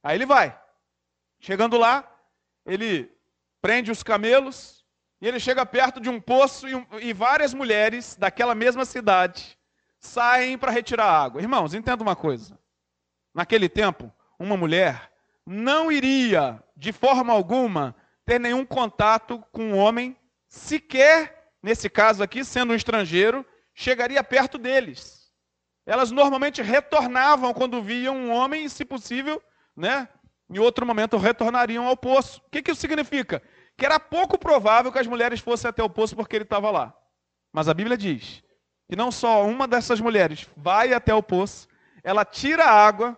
Aí 0.04 0.16
ele 0.16 0.26
vai. 0.26 0.58
Chegando 1.40 1.78
lá, 1.78 2.10
ele 2.66 3.12
prende 3.62 3.92
os 3.92 4.04
camelos, 4.04 4.86
E 5.22 5.28
ele 5.28 5.40
chega 5.40 5.66
perto 5.66 6.00
de 6.00 6.10
um 6.10 6.20
poço 6.20 6.68
e, 6.68 6.76
um, 6.76 6.86
e 7.02 7.12
várias 7.12 7.54
mulheres 7.54 8.16
daquela 8.16 8.56
mesma 8.56 8.86
cidade 8.86 9.58
saem 10.00 10.58
para 10.58 10.72
retirar 10.72 11.06
água. 11.06 11.42
Irmãos, 11.42 11.74
entenda 11.74 12.02
uma 12.02 12.16
coisa. 12.16 12.58
Naquele 13.34 13.68
tempo, 13.68 14.12
uma 14.38 14.56
mulher 14.56 15.12
não 15.46 15.92
iria, 15.92 16.64
de 16.76 16.94
forma 16.94 17.34
alguma, 17.34 17.96
ter 18.26 18.40
nenhum 18.40 18.66
contato 18.66 19.44
com 19.52 19.72
um 19.72 19.78
homem, 19.78 20.16
sequer, 20.48 21.52
nesse 21.62 21.90
caso 21.90 22.24
aqui, 22.24 22.46
sendo 22.46 22.72
um 22.72 22.76
estrangeiro, 22.76 23.46
chegaria 23.74 24.24
perto 24.24 24.58
deles. 24.58 25.30
Elas 25.86 26.12
normalmente 26.12 26.62
retornavam 26.62 27.54
quando 27.54 27.82
viam 27.82 28.16
um 28.16 28.32
homem 28.32 28.64
e, 28.64 28.70
se 28.70 28.86
possível, 28.86 29.42
né, 29.76 30.08
em 30.50 30.60
outro 30.60 30.86
momento 30.86 31.18
retornariam 31.18 31.88
ao 31.88 31.96
poço. 31.96 32.42
O 32.46 32.50
que, 32.50 32.62
que 32.62 32.72
isso 32.72 32.82
significa? 32.82 33.42
Que 33.78 33.86
era 33.86 34.00
pouco 34.00 34.38
provável 34.38 34.92
que 34.92 35.00
as 35.00 35.08
mulheres 35.08 35.40
fossem 35.40 35.70
até 35.70 35.84
o 35.84 35.90
poço 35.90 36.16
porque 36.16 36.36
ele 36.36 36.44
estava 36.44 36.72
lá. 36.72 36.94
Mas 37.52 37.68
a 37.68 37.74
Bíblia 37.74 37.98
diz 37.98 38.44
que 38.88 38.96
não 38.96 39.12
só 39.12 39.46
uma 39.46 39.68
dessas 39.68 40.00
mulheres 40.02 40.48
vai 40.58 40.94
até 40.94 41.14
o 41.14 41.22
poço, 41.22 41.68
ela 42.04 42.26
tira 42.26 42.66
a 42.66 42.72
água 42.72 43.18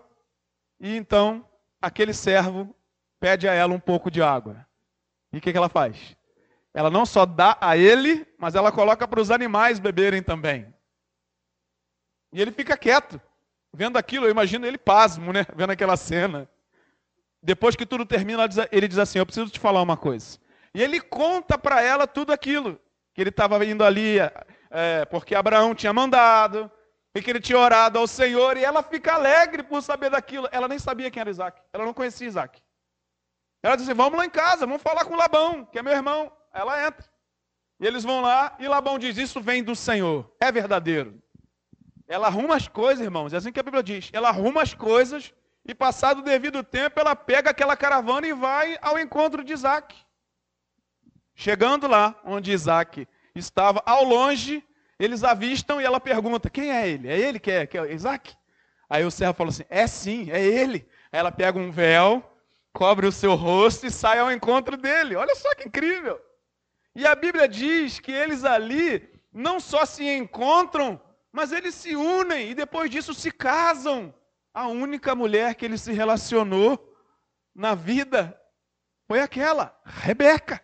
e 0.80 0.96
então 0.96 1.48
aquele 1.82 2.14
servo 2.14 2.76
pede 3.20 3.48
a 3.48 3.54
ela 3.54 3.74
um 3.74 3.80
pouco 3.80 4.12
de 4.12 4.22
água. 4.22 4.66
E 5.32 5.38
o 5.38 5.42
que, 5.42 5.52
que 5.52 5.58
ela 5.58 5.70
faz? 5.70 6.16
Ela 6.74 6.90
não 6.90 7.06
só 7.06 7.26
dá 7.26 7.58
a 7.62 7.78
ele, 7.78 8.26
mas 8.38 8.56
ela 8.56 8.72
coloca 8.72 9.08
para 9.08 9.22
os 9.22 9.32
animais 9.32 9.80
beberem 9.80 10.22
também. 10.22 10.74
E 12.34 12.42
ele 12.42 12.52
fica 12.52 12.78
quieto, 12.78 13.20
vendo 13.74 13.98
aquilo. 13.98 14.26
Eu 14.26 14.32
imagino 14.32 14.66
ele 14.66 14.78
pasmo, 14.78 15.34
né? 15.34 15.46
Vendo 15.56 15.72
aquela 15.72 15.98
cena. 15.98 16.50
Depois 17.42 17.76
que 17.76 17.86
tudo 17.86 18.06
termina, 18.06 18.48
ele 18.72 18.88
diz 18.88 18.98
assim: 18.98 19.20
Eu 19.20 19.26
preciso 19.26 19.50
te 19.50 19.60
falar 19.60 19.82
uma 19.82 19.98
coisa. 19.98 20.40
E 20.74 20.82
ele 20.82 21.00
conta 21.02 21.58
para 21.58 21.82
ela 21.82 22.06
tudo 22.08 22.32
aquilo. 22.32 22.80
Que 23.14 23.22
ele 23.22 23.30
estava 23.30 23.64
indo 23.66 23.84
ali 23.84 24.20
é, 24.70 25.06
porque 25.06 25.36
Abraão 25.36 25.76
tinha 25.76 25.92
mandado, 25.92 26.72
e 27.14 27.22
que 27.22 27.30
ele 27.30 27.42
tinha 27.42 27.60
orado 27.60 28.00
ao 28.00 28.08
Senhor, 28.08 28.56
e 28.56 28.64
ela 28.64 28.82
fica 28.82 29.14
alegre 29.14 29.64
por 29.64 29.82
saber 29.84 30.10
daquilo. 30.10 30.48
Ela 30.52 30.68
nem 30.68 30.80
sabia 30.80 31.12
quem 31.12 31.20
era 31.20 31.30
Isaac, 31.30 31.62
ela 31.74 31.86
não 31.86 31.94
conhecia 31.94 32.28
Isaac. 32.28 32.62
Ela 33.62 33.76
diz 33.76 33.86
assim: 33.86 33.96
Vamos 33.96 34.18
lá 34.18 34.26
em 34.26 34.30
casa, 34.30 34.66
vamos 34.66 34.82
falar 34.82 35.04
com 35.06 35.16
Labão, 35.16 35.66
que 35.66 35.78
é 35.78 35.84
meu 35.84 35.94
irmão. 35.94 36.32
Ela 36.54 36.88
entra. 36.88 37.06
E 37.80 37.86
eles 37.86 38.04
vão 38.04 38.22
lá, 38.22 38.56
e 38.60 38.68
Labão 38.68 38.98
diz: 38.98 39.18
Isso 39.18 39.42
vem 39.42 39.62
do 39.62 39.76
Senhor, 39.76 40.32
é 40.40 40.52
verdadeiro. 40.52 41.22
Ela 42.08 42.28
arruma 42.28 42.56
as 42.56 42.68
coisas, 42.68 43.04
irmãos, 43.04 43.34
é 43.34 43.38
assim 43.38 43.52
que 43.52 43.60
a 43.60 43.64
Bíblia 43.64 43.84
diz. 43.84 44.10
Ela 44.14 44.30
arruma 44.30 44.62
as 44.62 44.74
coisas, 44.74 45.34
e 45.66 45.76
passado 45.76 46.20
o 46.20 46.24
devido 46.24 46.64
tempo, 46.64 47.00
ela 47.00 47.16
pega 47.16 47.52
aquela 47.52 47.78
caravana 47.78 48.28
e 48.28 48.34
vai 48.34 48.78
ao 48.82 48.98
encontro 48.98 49.44
de 49.44 49.54
Isaac. 49.54 49.96
Chegando 51.36 51.88
lá 51.88 52.20
onde 52.26 52.52
Isaac 52.52 53.08
estava, 53.36 53.82
ao 53.86 54.04
longe, 54.04 54.64
eles 55.00 55.24
avistam 55.24 55.80
e 55.80 55.84
ela 55.84 56.00
pergunta: 56.00 56.50
Quem 56.50 56.72
é 56.72 56.90
ele? 56.90 57.08
É 57.08 57.18
ele 57.18 57.40
que 57.40 57.52
é, 57.52 57.66
que 57.66 57.78
é 57.78 57.94
Isaac? 57.94 58.36
Aí 58.90 59.06
o 59.06 59.12
servo 59.12 59.36
fala 59.36 59.50
assim: 59.50 59.66
É 59.70 59.88
sim, 59.88 60.30
é 60.32 60.44
ele. 60.44 60.88
Aí 61.12 61.20
ela 61.20 61.32
pega 61.32 61.58
um 61.58 61.72
véu, 61.72 62.24
cobre 62.74 63.06
o 63.06 63.12
seu 63.12 63.36
rosto 63.36 63.86
e 63.86 63.92
sai 63.92 64.20
ao 64.20 64.32
encontro 64.32 64.76
dele. 64.78 65.16
Olha 65.16 65.36
só 65.36 65.54
que 65.56 65.68
incrível. 65.68 66.20
E 66.96 67.06
a 67.06 67.16
Bíblia 67.16 67.48
diz 67.48 68.00
que 68.00 68.12
eles 68.12 68.44
ali 68.44 69.10
não 69.32 69.60
só 69.60 69.86
se 69.86 70.04
encontram, 70.08 71.02
mas 71.32 71.52
eles 71.52 71.74
se 71.76 71.96
unem 71.96 72.50
e 72.50 72.56
depois 72.56 72.90
disso 72.90 73.14
se 73.14 73.32
casam. 73.32 74.14
A 74.54 74.68
única 74.68 75.16
mulher 75.16 75.56
que 75.56 75.66
ele 75.66 75.78
se 75.78 75.92
relacionou 75.94 76.94
na 77.56 77.74
vida 77.74 78.40
foi 79.08 79.22
aquela, 79.22 79.78
Rebeca. 79.86 80.64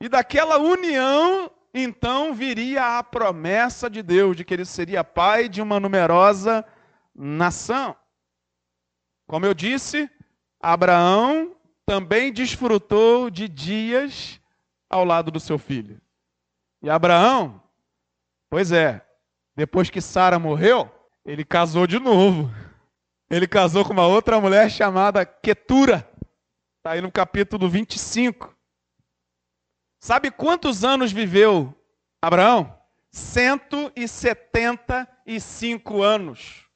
E 0.00 0.08
daquela 0.08 0.58
união, 0.58 1.50
então, 1.72 2.34
viria 2.34 2.98
a 2.98 3.02
promessa 3.02 3.88
de 3.88 4.02
Deus 4.02 4.36
de 4.36 4.44
que 4.44 4.54
ele 4.54 4.64
seria 4.64 5.04
pai 5.04 5.48
de 5.48 5.62
uma 5.62 5.78
numerosa 5.78 6.64
nação. 7.14 7.94
Como 9.26 9.46
eu 9.46 9.54
disse, 9.54 10.10
Abraão 10.60 11.54
também 11.86 12.32
desfrutou 12.32 13.30
de 13.30 13.48
dias 13.48 14.40
ao 14.88 15.04
lado 15.04 15.30
do 15.30 15.38
seu 15.38 15.58
filho. 15.58 16.00
E 16.82 16.90
Abraão, 16.90 17.62
pois 18.48 18.72
é, 18.72 19.06
depois 19.54 19.90
que 19.90 20.00
Sara 20.00 20.38
morreu, 20.38 20.90
ele 21.30 21.44
casou 21.44 21.86
de 21.86 22.00
novo. 22.00 22.50
Ele 23.30 23.46
casou 23.46 23.84
com 23.84 23.92
uma 23.92 24.08
outra 24.08 24.40
mulher 24.40 24.68
chamada 24.68 25.24
Ketura. 25.24 25.98
Está 26.78 26.90
aí 26.92 27.00
no 27.00 27.12
capítulo 27.12 27.68
25. 27.68 28.52
Sabe 30.00 30.32
quantos 30.32 30.82
anos 30.82 31.12
viveu 31.12 31.72
Abraão? 32.20 32.76
175 33.12 36.02
anos. 36.02 36.66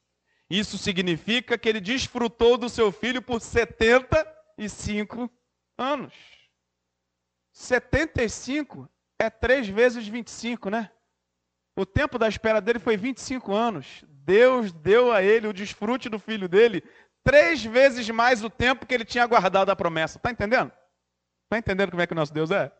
Isso 0.49 0.77
significa 0.77 1.57
que 1.57 1.67
ele 1.67 1.81
desfrutou 1.81 2.57
do 2.57 2.69
seu 2.69 2.93
filho 2.93 3.21
por 3.21 3.41
75 3.41 5.29
anos. 5.77 6.13
75 7.51 8.89
é 9.19 9.29
3 9.29 9.67
vezes 9.67 10.07
25, 10.07 10.69
né? 10.69 10.89
O 11.75 11.85
tempo 11.85 12.17
da 12.17 12.29
espera 12.29 12.61
dele 12.61 12.79
foi 12.79 12.95
25 12.95 13.53
anos. 13.53 14.05
Deus 14.25 14.71
deu 14.71 15.11
a 15.11 15.21
ele 15.21 15.47
o 15.47 15.53
desfrute 15.53 16.09
do 16.09 16.17
filho 16.17 16.49
dele 16.49 16.83
três 17.23 17.63
vezes 17.63 18.09
mais 18.09 18.43
o 18.43 18.49
tempo 18.49 18.85
que 18.85 18.93
ele 18.93 19.05
tinha 19.05 19.25
guardado 19.27 19.69
a 19.69 19.75
promessa. 19.75 20.17
Está 20.17 20.31
entendendo? 20.31 20.71
Está 21.43 21.59
entendendo 21.59 21.91
como 21.91 22.01
é 22.01 22.07
que 22.07 22.13
o 22.13 22.15
nosso 22.15 22.33
Deus 22.33 22.49
é? 22.49 22.71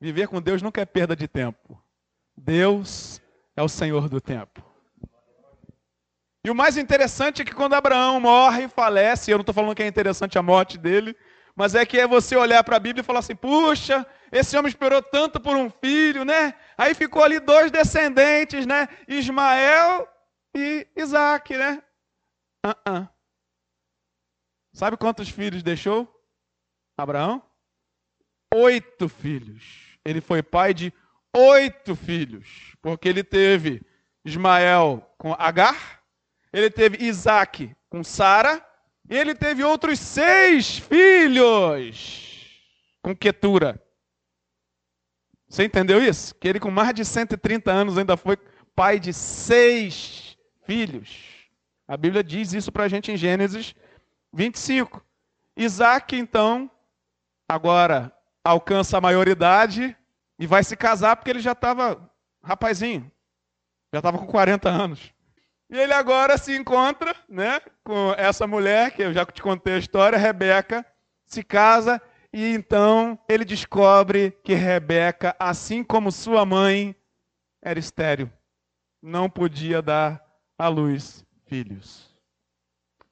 Viver 0.00 0.26
com 0.26 0.42
Deus 0.42 0.60
nunca 0.60 0.80
é 0.80 0.84
perda 0.84 1.14
de 1.14 1.28
tempo. 1.28 1.80
Deus 2.36 3.22
é 3.56 3.62
o 3.62 3.68
Senhor 3.68 4.08
do 4.08 4.20
tempo. 4.20 4.64
E 6.44 6.50
o 6.50 6.54
mais 6.54 6.76
interessante 6.76 7.42
é 7.42 7.44
que 7.44 7.54
quando 7.54 7.74
Abraão 7.74 8.20
morre 8.20 8.64
e 8.64 8.68
falece, 8.68 9.30
eu 9.30 9.38
não 9.38 9.42
estou 9.42 9.54
falando 9.54 9.74
que 9.74 9.82
é 9.82 9.86
interessante 9.86 10.38
a 10.38 10.42
morte 10.42 10.78
dele, 10.78 11.16
mas 11.58 11.74
é 11.74 11.84
que 11.84 11.98
é 11.98 12.06
você 12.06 12.36
olhar 12.36 12.62
para 12.62 12.76
a 12.76 12.80
Bíblia 12.80 13.02
e 13.02 13.04
falar 13.04 13.18
assim: 13.18 13.34
puxa, 13.34 14.06
esse 14.32 14.56
homem 14.56 14.68
esperou 14.68 15.02
tanto 15.02 15.40
por 15.40 15.56
um 15.56 15.68
filho, 15.68 16.24
né? 16.24 16.54
Aí 16.76 16.94
ficou 16.94 17.22
ali 17.22 17.40
dois 17.40 17.70
descendentes, 17.70 18.64
né? 18.64 18.88
Ismael 19.08 20.08
e 20.56 20.86
Isaac, 20.96 21.56
né? 21.56 21.82
Uh 22.64 22.70
-uh. 22.88 23.08
Sabe 24.72 24.96
quantos 24.96 25.28
filhos 25.28 25.62
deixou 25.62 26.08
Abraão? 26.96 27.42
Oito 28.54 29.08
filhos 29.08 29.88
ele 30.08 30.22
foi 30.22 30.42
pai 30.42 30.72
de 30.72 30.92
oito 31.36 31.94
filhos, 31.94 32.74
porque 32.80 33.08
ele 33.08 33.22
teve 33.22 33.82
Ismael 34.24 35.06
com 35.18 35.34
Agar, 35.34 36.02
ele 36.50 36.70
teve 36.70 37.04
Isaac 37.04 37.76
com 37.90 38.02
Sara, 38.02 38.66
e 39.08 39.16
ele 39.16 39.34
teve 39.34 39.64
outros 39.64 39.98
seis 39.98 40.78
filhos 40.78 42.46
com 43.02 43.16
Ketura. 43.16 43.82
Você 45.48 45.64
entendeu 45.64 46.02
isso? 46.02 46.34
Que 46.34 46.48
ele, 46.48 46.60
com 46.60 46.70
mais 46.70 46.94
de 46.94 47.04
130 47.04 47.70
anos, 47.70 47.96
ainda 47.96 48.16
foi 48.16 48.36
pai 48.76 49.00
de 49.00 49.14
seis 49.14 50.36
filhos. 50.66 51.48
A 51.86 51.96
Bíblia 51.96 52.22
diz 52.22 52.52
isso 52.52 52.70
para 52.70 52.84
a 52.84 52.88
gente 52.88 53.10
em 53.10 53.16
Gênesis 53.16 53.74
25. 54.32 55.02
Isaac, 55.56 56.14
então, 56.14 56.70
agora 57.48 58.12
alcança 58.44 58.98
a 58.98 59.00
maioridade 59.00 59.96
e 60.38 60.46
vai 60.46 60.62
se 60.62 60.76
casar 60.76 61.16
porque 61.16 61.30
ele 61.30 61.40
já 61.40 61.52
estava 61.52 62.08
rapazinho, 62.42 63.10
já 63.92 63.98
estava 64.00 64.18
com 64.18 64.26
40 64.26 64.68
anos. 64.68 65.12
E 65.70 65.78
ele 65.78 65.92
agora 65.92 66.38
se 66.38 66.56
encontra 66.56 67.14
né, 67.28 67.60
com 67.84 68.14
essa 68.16 68.46
mulher, 68.46 68.90
que 68.92 69.02
eu 69.02 69.12
já 69.12 69.24
te 69.26 69.42
contei 69.42 69.74
a 69.74 69.78
história, 69.78 70.18
Rebeca, 70.18 70.84
se 71.26 71.42
casa 71.42 72.00
e 72.32 72.52
então 72.54 73.18
ele 73.28 73.44
descobre 73.44 74.30
que 74.42 74.54
Rebeca, 74.54 75.36
assim 75.38 75.84
como 75.84 76.10
sua 76.10 76.44
mãe, 76.46 76.96
era 77.62 77.78
estéril. 77.78 78.30
Não 79.02 79.28
podia 79.28 79.82
dar 79.82 80.24
à 80.58 80.68
luz 80.68 81.24
filhos. 81.46 82.08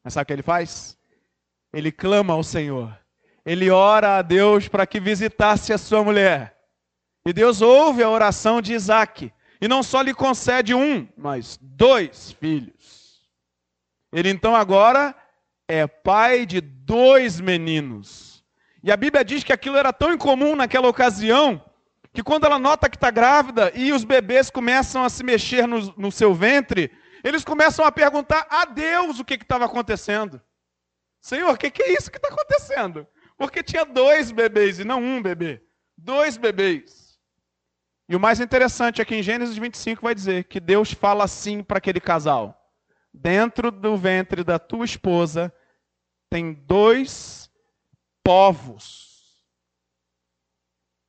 Mas 0.02 0.14
sabe 0.14 0.24
o 0.24 0.26
que 0.26 0.32
ele 0.32 0.42
faz? 0.42 0.98
Ele 1.72 1.92
clama 1.92 2.32
ao 2.32 2.42
Senhor 2.42 2.96
ele 3.46 3.70
ora 3.70 4.18
a 4.18 4.22
Deus 4.22 4.66
para 4.66 4.84
que 4.84 4.98
visitasse 4.98 5.72
a 5.72 5.78
sua 5.78 6.02
mulher. 6.02 6.58
E 7.24 7.32
Deus 7.32 7.62
ouve 7.62 8.02
a 8.02 8.10
oração 8.10 8.60
de 8.60 8.74
Isaac. 8.74 9.32
E 9.60 9.68
não 9.68 9.82
só 9.82 10.02
lhe 10.02 10.14
concede 10.14 10.74
um, 10.74 11.08
mas 11.16 11.58
dois 11.60 12.32
filhos. 12.32 13.20
Ele 14.12 14.30
então 14.30 14.54
agora 14.54 15.14
é 15.68 15.86
pai 15.86 16.46
de 16.46 16.60
dois 16.60 17.40
meninos. 17.40 18.44
E 18.82 18.92
a 18.92 18.96
Bíblia 18.96 19.24
diz 19.24 19.42
que 19.42 19.52
aquilo 19.52 19.76
era 19.76 19.92
tão 19.92 20.12
incomum 20.12 20.54
naquela 20.54 20.88
ocasião, 20.88 21.62
que 22.12 22.22
quando 22.22 22.44
ela 22.44 22.58
nota 22.58 22.88
que 22.88 22.96
está 22.96 23.10
grávida 23.10 23.72
e 23.74 23.92
os 23.92 24.04
bebês 24.04 24.48
começam 24.48 25.04
a 25.04 25.08
se 25.08 25.24
mexer 25.24 25.66
no, 25.66 25.92
no 25.96 26.12
seu 26.12 26.32
ventre, 26.32 26.90
eles 27.24 27.44
começam 27.44 27.84
a 27.84 27.90
perguntar 27.90 28.46
a 28.48 28.64
Deus 28.64 29.18
o 29.18 29.24
que 29.24 29.34
estava 29.34 29.64
acontecendo. 29.64 30.40
Senhor, 31.20 31.52
o 31.52 31.56
que, 31.56 31.70
que 31.70 31.82
é 31.82 31.92
isso 31.92 32.10
que 32.10 32.18
está 32.18 32.28
acontecendo? 32.28 33.06
Porque 33.36 33.62
tinha 33.62 33.84
dois 33.84 34.30
bebês 34.30 34.78
e 34.78 34.84
não 34.84 35.02
um 35.02 35.20
bebê. 35.20 35.60
Dois 35.98 36.36
bebês. 36.36 37.05
E 38.08 38.14
o 38.14 38.20
mais 38.20 38.40
interessante 38.40 39.00
é 39.00 39.04
que 39.04 39.16
em 39.16 39.22
Gênesis 39.22 39.56
25 39.56 40.02
vai 40.02 40.14
dizer 40.14 40.44
que 40.44 40.60
Deus 40.60 40.92
fala 40.92 41.24
assim 41.24 41.62
para 41.62 41.78
aquele 41.78 42.00
casal: 42.00 42.72
Dentro 43.12 43.70
do 43.70 43.96
ventre 43.96 44.44
da 44.44 44.58
tua 44.58 44.84
esposa 44.84 45.52
tem 46.30 46.52
dois 46.52 47.50
povos. 48.22 49.42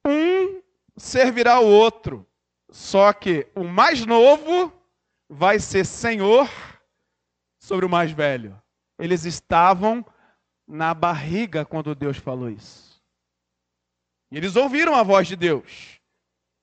Um 0.06 0.62
servirá 0.96 1.56
ao 1.56 1.66
outro. 1.66 2.26
Só 2.70 3.14
que 3.14 3.48
o 3.56 3.64
mais 3.64 4.06
novo 4.06 4.74
vai 5.30 5.60
ser 5.60 5.86
senhor 5.86 6.50
sobre 7.60 7.86
o 7.86 7.90
mais 7.90 8.12
velho. 8.12 8.62
Eles 9.00 9.26
estavam 9.26 10.06
na 10.68 10.94
barriga 10.94 11.64
quando 11.64 11.96
Deus 11.96 12.18
falou 12.18 12.50
isso. 12.50 13.02
E 14.32 14.38
eles 14.38 14.56
ouviram 14.56 14.96
a 14.96 15.04
voz 15.04 15.28
de 15.28 15.36
Deus. 15.36 15.97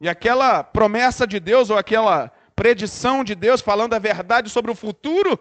E 0.04 0.08
aquela 0.10 0.62
promessa 0.62 1.26
de 1.26 1.40
Deus, 1.40 1.70
ou 1.70 1.78
aquela 1.78 2.30
predição 2.54 3.24
de 3.24 3.34
Deus 3.34 3.62
falando 3.62 3.94
a 3.94 3.98
verdade 3.98 4.50
sobre 4.50 4.70
o 4.70 4.74
futuro, 4.74 5.40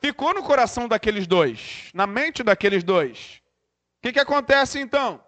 ficou 0.00 0.32
no 0.32 0.40
coração 0.40 0.86
daqueles 0.86 1.26
dois, 1.26 1.90
na 1.92 2.06
mente 2.06 2.44
daqueles 2.44 2.84
dois. 2.84 3.42
O 3.98 4.02
que, 4.02 4.12
que 4.12 4.20
acontece 4.20 4.78
então? 4.78 5.20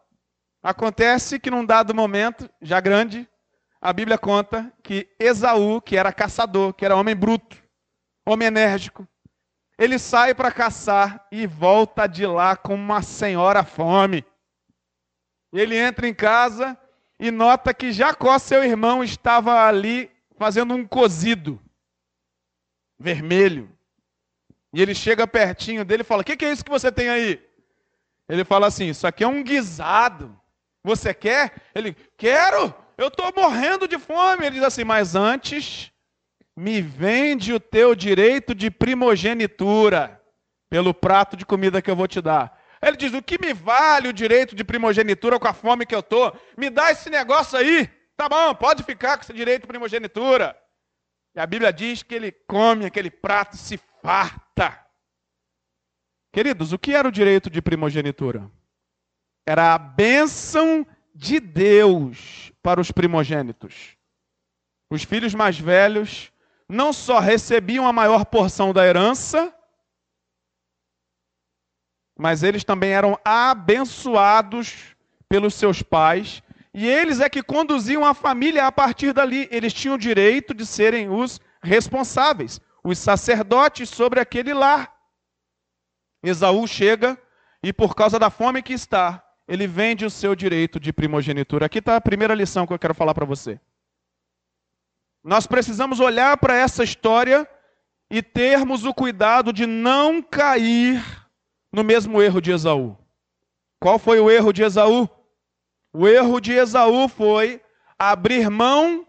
Acontece 0.62 1.40
que 1.40 1.50
num 1.50 1.66
dado 1.66 1.92
momento, 1.92 2.48
já 2.62 2.78
grande, 2.78 3.28
a 3.80 3.92
Bíblia 3.92 4.16
conta 4.16 4.72
que 4.84 5.08
Esaú, 5.18 5.80
que 5.80 5.96
era 5.96 6.12
caçador, 6.12 6.74
que 6.74 6.84
era 6.84 6.94
homem 6.94 7.16
bruto, 7.16 7.60
homem 8.24 8.46
enérgico, 8.46 9.04
ele 9.76 9.98
sai 9.98 10.32
para 10.32 10.52
caçar 10.52 11.26
e 11.32 11.44
volta 11.44 12.06
de 12.06 12.24
lá 12.24 12.56
com 12.56 12.76
uma 12.76 13.02
senhora 13.02 13.64
fome. 13.64 14.24
Ele 15.52 15.76
entra 15.76 16.06
em 16.06 16.14
casa 16.14 16.78
e 17.26 17.30
nota 17.30 17.74
que 17.74 17.92
Jacó, 17.92 18.38
seu 18.38 18.62
irmão, 18.62 19.02
estava 19.02 19.66
ali 19.66 20.10
fazendo 20.36 20.74
um 20.74 20.86
cozido 20.86 21.60
vermelho. 22.98 23.70
E 24.72 24.82
ele 24.82 24.94
chega 24.94 25.26
pertinho 25.26 25.84
dele 25.84 26.02
e 26.02 26.04
fala: 26.04 26.22
O 26.22 26.24
que, 26.24 26.36
que 26.36 26.44
é 26.44 26.52
isso 26.52 26.64
que 26.64 26.70
você 26.70 26.90
tem 26.90 27.08
aí? 27.08 27.42
Ele 28.28 28.44
fala 28.44 28.66
assim: 28.66 28.88
Isso 28.88 29.06
aqui 29.06 29.24
é 29.24 29.28
um 29.28 29.42
guisado. 29.42 30.38
Você 30.82 31.14
quer? 31.14 31.54
Ele: 31.74 31.94
Quero 32.16 32.74
eu 32.96 33.08
estou 33.08 33.32
morrendo 33.36 33.88
de 33.88 33.98
fome. 33.98 34.46
Ele 34.46 34.56
diz 34.56 34.64
assim: 34.64 34.84
Mas 34.84 35.14
antes, 35.14 35.90
me 36.56 36.80
vende 36.80 37.52
o 37.52 37.60
teu 37.60 37.94
direito 37.94 38.54
de 38.54 38.70
primogenitura 38.70 40.20
pelo 40.70 40.94
prato 40.94 41.36
de 41.36 41.44
comida 41.44 41.82
que 41.82 41.90
eu 41.90 41.96
vou 41.96 42.08
te 42.08 42.20
dar. 42.20 42.60
Ele 42.86 42.96
diz: 42.96 43.12
O 43.14 43.22
que 43.22 43.38
me 43.40 43.52
vale 43.54 44.08
o 44.08 44.12
direito 44.12 44.54
de 44.54 44.62
primogenitura 44.62 45.38
com 45.38 45.48
a 45.48 45.54
fome 45.54 45.86
que 45.86 45.94
eu 45.94 46.00
estou? 46.00 46.36
Me 46.56 46.68
dá 46.68 46.90
esse 46.90 47.08
negócio 47.08 47.58
aí. 47.58 47.88
Tá 48.16 48.28
bom, 48.28 48.54
pode 48.54 48.82
ficar 48.82 49.16
com 49.16 49.22
esse 49.22 49.32
direito 49.32 49.62
de 49.62 49.68
primogenitura. 49.68 50.56
E 51.34 51.40
a 51.40 51.46
Bíblia 51.46 51.72
diz 51.72 52.02
que 52.02 52.14
ele 52.14 52.30
come 52.30 52.84
aquele 52.84 53.10
prato 53.10 53.54
e 53.54 53.58
se 53.58 53.80
farta. 54.02 54.80
Queridos, 56.32 56.72
o 56.72 56.78
que 56.78 56.94
era 56.94 57.08
o 57.08 57.12
direito 57.12 57.48
de 57.48 57.62
primogenitura? 57.62 58.50
Era 59.46 59.74
a 59.74 59.78
bênção 59.78 60.86
de 61.14 61.40
Deus 61.40 62.52
para 62.62 62.80
os 62.80 62.90
primogênitos. 62.90 63.96
Os 64.90 65.04
filhos 65.04 65.34
mais 65.34 65.58
velhos 65.58 66.32
não 66.68 66.92
só 66.92 67.18
recebiam 67.18 67.86
a 67.86 67.92
maior 67.92 68.24
porção 68.24 68.72
da 68.72 68.86
herança, 68.86 69.54
mas 72.16 72.42
eles 72.42 72.64
também 72.64 72.90
eram 72.90 73.18
abençoados 73.24 74.94
pelos 75.28 75.54
seus 75.54 75.82
pais, 75.82 76.42
e 76.72 76.88
eles 76.88 77.20
é 77.20 77.28
que 77.28 77.42
conduziam 77.42 78.04
a 78.04 78.14
família 78.14 78.66
a 78.66 78.72
partir 78.72 79.12
dali. 79.12 79.48
Eles 79.50 79.72
tinham 79.72 79.94
o 79.94 79.98
direito 79.98 80.52
de 80.52 80.66
serem 80.66 81.08
os 81.08 81.40
responsáveis, 81.62 82.60
os 82.82 82.98
sacerdotes 82.98 83.88
sobre 83.88 84.18
aquele 84.18 84.52
lar. 84.52 84.92
Esaú 86.22 86.66
chega 86.66 87.16
e, 87.62 87.72
por 87.72 87.94
causa 87.94 88.18
da 88.18 88.28
fome 88.28 88.60
que 88.60 88.72
está, 88.72 89.24
ele 89.46 89.66
vende 89.66 90.04
o 90.04 90.10
seu 90.10 90.34
direito 90.34 90.80
de 90.80 90.92
primogenitura. 90.92 91.66
Aqui 91.66 91.78
está 91.78 91.94
a 91.96 92.00
primeira 92.00 92.34
lição 92.34 92.66
que 92.66 92.72
eu 92.72 92.78
quero 92.78 92.94
falar 92.94 93.14
para 93.14 93.24
você. 93.24 93.60
Nós 95.22 95.46
precisamos 95.46 96.00
olhar 96.00 96.36
para 96.38 96.56
essa 96.56 96.82
história 96.82 97.48
e 98.10 98.22
termos 98.22 98.84
o 98.84 98.92
cuidado 98.92 99.52
de 99.52 99.64
não 99.64 100.20
cair 100.20 101.23
no 101.74 101.82
mesmo 101.82 102.22
erro 102.22 102.40
de 102.40 102.52
Esaú. 102.52 102.96
Qual 103.80 103.98
foi 103.98 104.20
o 104.20 104.30
erro 104.30 104.52
de 104.52 104.62
Esaú? 104.62 105.08
O 105.92 106.06
erro 106.06 106.40
de 106.40 106.52
Esaú 106.52 107.08
foi 107.08 107.60
abrir 107.98 108.48
mão 108.48 109.06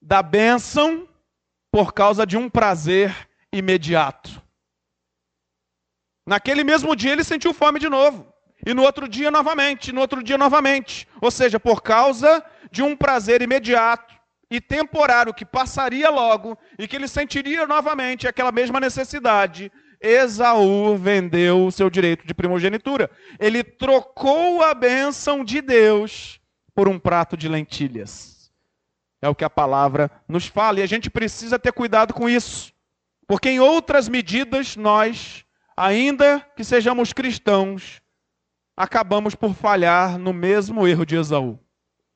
da 0.00 0.22
bênção 0.22 1.08
por 1.72 1.92
causa 1.92 2.24
de 2.24 2.36
um 2.36 2.48
prazer 2.48 3.28
imediato. 3.52 4.40
Naquele 6.24 6.62
mesmo 6.62 6.94
dia 6.94 7.12
ele 7.12 7.24
sentiu 7.24 7.52
fome 7.52 7.80
de 7.80 7.88
novo. 7.88 8.32
E 8.64 8.72
no 8.72 8.82
outro 8.82 9.08
dia 9.08 9.30
novamente, 9.30 9.92
no 9.92 10.00
outro 10.00 10.22
dia 10.22 10.38
novamente. 10.38 11.08
Ou 11.20 11.30
seja, 11.30 11.58
por 11.58 11.82
causa 11.82 12.44
de 12.70 12.82
um 12.82 12.96
prazer 12.96 13.42
imediato 13.42 14.14
e 14.48 14.60
temporário 14.60 15.34
que 15.34 15.44
passaria 15.44 16.08
logo 16.10 16.56
e 16.78 16.86
que 16.86 16.94
ele 16.94 17.08
sentiria 17.08 17.66
novamente 17.66 18.28
aquela 18.28 18.52
mesma 18.52 18.78
necessidade, 18.78 19.70
Esaú 20.04 20.98
vendeu 20.98 21.64
o 21.64 21.72
seu 21.72 21.88
direito 21.88 22.26
de 22.26 22.34
primogenitura. 22.34 23.10
Ele 23.40 23.64
trocou 23.64 24.62
a 24.62 24.74
bênção 24.74 25.42
de 25.42 25.62
Deus 25.62 26.38
por 26.74 26.86
um 26.86 26.98
prato 26.98 27.38
de 27.38 27.48
lentilhas. 27.48 28.52
É 29.22 29.28
o 29.30 29.34
que 29.34 29.44
a 29.44 29.48
palavra 29.48 30.10
nos 30.28 30.46
fala 30.46 30.80
e 30.80 30.82
a 30.82 30.86
gente 30.86 31.08
precisa 31.08 31.58
ter 31.58 31.72
cuidado 31.72 32.12
com 32.12 32.28
isso. 32.28 32.70
Porque 33.26 33.48
em 33.48 33.60
outras 33.60 34.06
medidas 34.06 34.76
nós, 34.76 35.46
ainda 35.74 36.46
que 36.54 36.62
sejamos 36.62 37.14
cristãos, 37.14 38.02
acabamos 38.76 39.34
por 39.34 39.54
falhar 39.54 40.18
no 40.18 40.34
mesmo 40.34 40.86
erro 40.86 41.06
de 41.06 41.16
Esaú. 41.16 41.58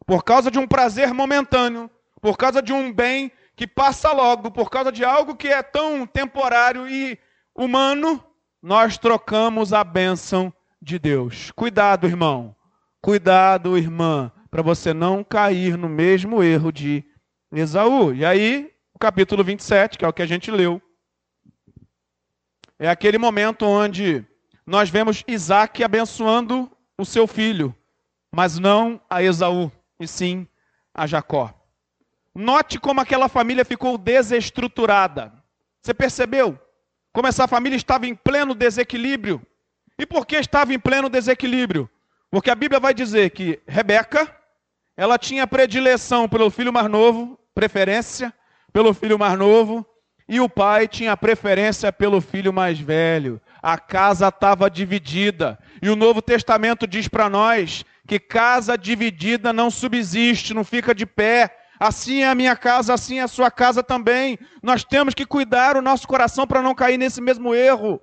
Por 0.04 0.22
causa 0.22 0.50
de 0.50 0.58
um 0.58 0.66
prazer 0.66 1.14
momentâneo, 1.14 1.90
por 2.20 2.36
causa 2.36 2.60
de 2.60 2.74
um 2.74 2.92
bem 2.92 3.32
que 3.56 3.66
passa 3.66 4.12
logo, 4.12 4.50
por 4.50 4.68
causa 4.68 4.92
de 4.92 5.02
algo 5.02 5.34
que 5.34 5.48
é 5.48 5.62
tão 5.62 6.06
temporário 6.06 6.86
e 6.86 7.18
humano, 7.58 8.24
nós 8.62 8.96
trocamos 8.96 9.72
a 9.72 9.82
bênção 9.82 10.52
de 10.80 10.98
Deus. 10.98 11.50
Cuidado, 11.50 12.06
irmão. 12.06 12.54
Cuidado, 13.00 13.76
irmã, 13.76 14.32
para 14.50 14.62
você 14.62 14.94
não 14.94 15.24
cair 15.24 15.76
no 15.76 15.88
mesmo 15.88 16.42
erro 16.42 16.72
de 16.72 17.04
Esaú. 17.52 18.14
E 18.14 18.24
aí, 18.24 18.72
o 18.94 18.98
capítulo 18.98 19.42
27, 19.42 19.98
que 19.98 20.04
é 20.04 20.08
o 20.08 20.12
que 20.12 20.22
a 20.22 20.26
gente 20.26 20.50
leu, 20.50 20.80
é 22.78 22.88
aquele 22.88 23.18
momento 23.18 23.66
onde 23.66 24.24
nós 24.64 24.88
vemos 24.88 25.24
Isaac 25.26 25.82
abençoando 25.82 26.70
o 26.96 27.04
seu 27.04 27.26
filho, 27.26 27.74
mas 28.32 28.58
não 28.58 29.00
a 29.10 29.22
Esaú, 29.22 29.70
e 29.98 30.06
sim 30.06 30.46
a 30.94 31.06
Jacó. 31.06 31.52
Note 32.34 32.78
como 32.78 33.00
aquela 33.00 33.28
família 33.28 33.64
ficou 33.64 33.98
desestruturada. 33.98 35.32
Você 35.82 35.92
percebeu? 35.92 36.58
Como 37.18 37.26
essa 37.26 37.48
família 37.48 37.74
estava 37.74 38.06
em 38.06 38.14
pleno 38.14 38.54
desequilíbrio. 38.54 39.42
E 39.98 40.06
por 40.06 40.24
que 40.24 40.36
estava 40.36 40.72
em 40.72 40.78
pleno 40.78 41.08
desequilíbrio? 41.08 41.90
Porque 42.30 42.48
a 42.48 42.54
Bíblia 42.54 42.78
vai 42.78 42.94
dizer 42.94 43.30
que 43.30 43.58
Rebeca, 43.66 44.32
ela 44.96 45.18
tinha 45.18 45.44
predileção 45.44 46.28
pelo 46.28 46.48
filho 46.48 46.72
mais 46.72 46.88
novo, 46.88 47.36
preferência 47.52 48.32
pelo 48.72 48.94
filho 48.94 49.18
mais 49.18 49.36
novo, 49.36 49.84
e 50.28 50.38
o 50.38 50.48
pai 50.48 50.86
tinha 50.86 51.16
preferência 51.16 51.92
pelo 51.92 52.20
filho 52.20 52.52
mais 52.52 52.78
velho 52.78 53.40
a 53.62 53.76
casa 53.78 54.28
estava 54.28 54.70
dividida. 54.70 55.58
E 55.82 55.90
o 55.90 55.96
Novo 55.96 56.22
Testamento 56.22 56.86
diz 56.86 57.08
para 57.08 57.28
nós 57.28 57.84
que 58.06 58.18
casa 58.18 58.76
dividida 58.76 59.52
não 59.52 59.70
subsiste, 59.70 60.54
não 60.54 60.64
fica 60.64 60.94
de 60.94 61.04
pé. 61.04 61.57
Assim 61.78 62.22
é 62.22 62.28
a 62.28 62.34
minha 62.34 62.56
casa, 62.56 62.94
assim 62.94 63.18
é 63.18 63.22
a 63.22 63.28
sua 63.28 63.50
casa 63.50 63.82
também. 63.82 64.38
Nós 64.62 64.84
temos 64.84 65.14
que 65.14 65.24
cuidar 65.24 65.76
o 65.76 65.82
nosso 65.82 66.06
coração 66.06 66.46
para 66.46 66.62
não 66.62 66.74
cair 66.74 66.98
nesse 66.98 67.20
mesmo 67.20 67.54
erro. 67.54 68.00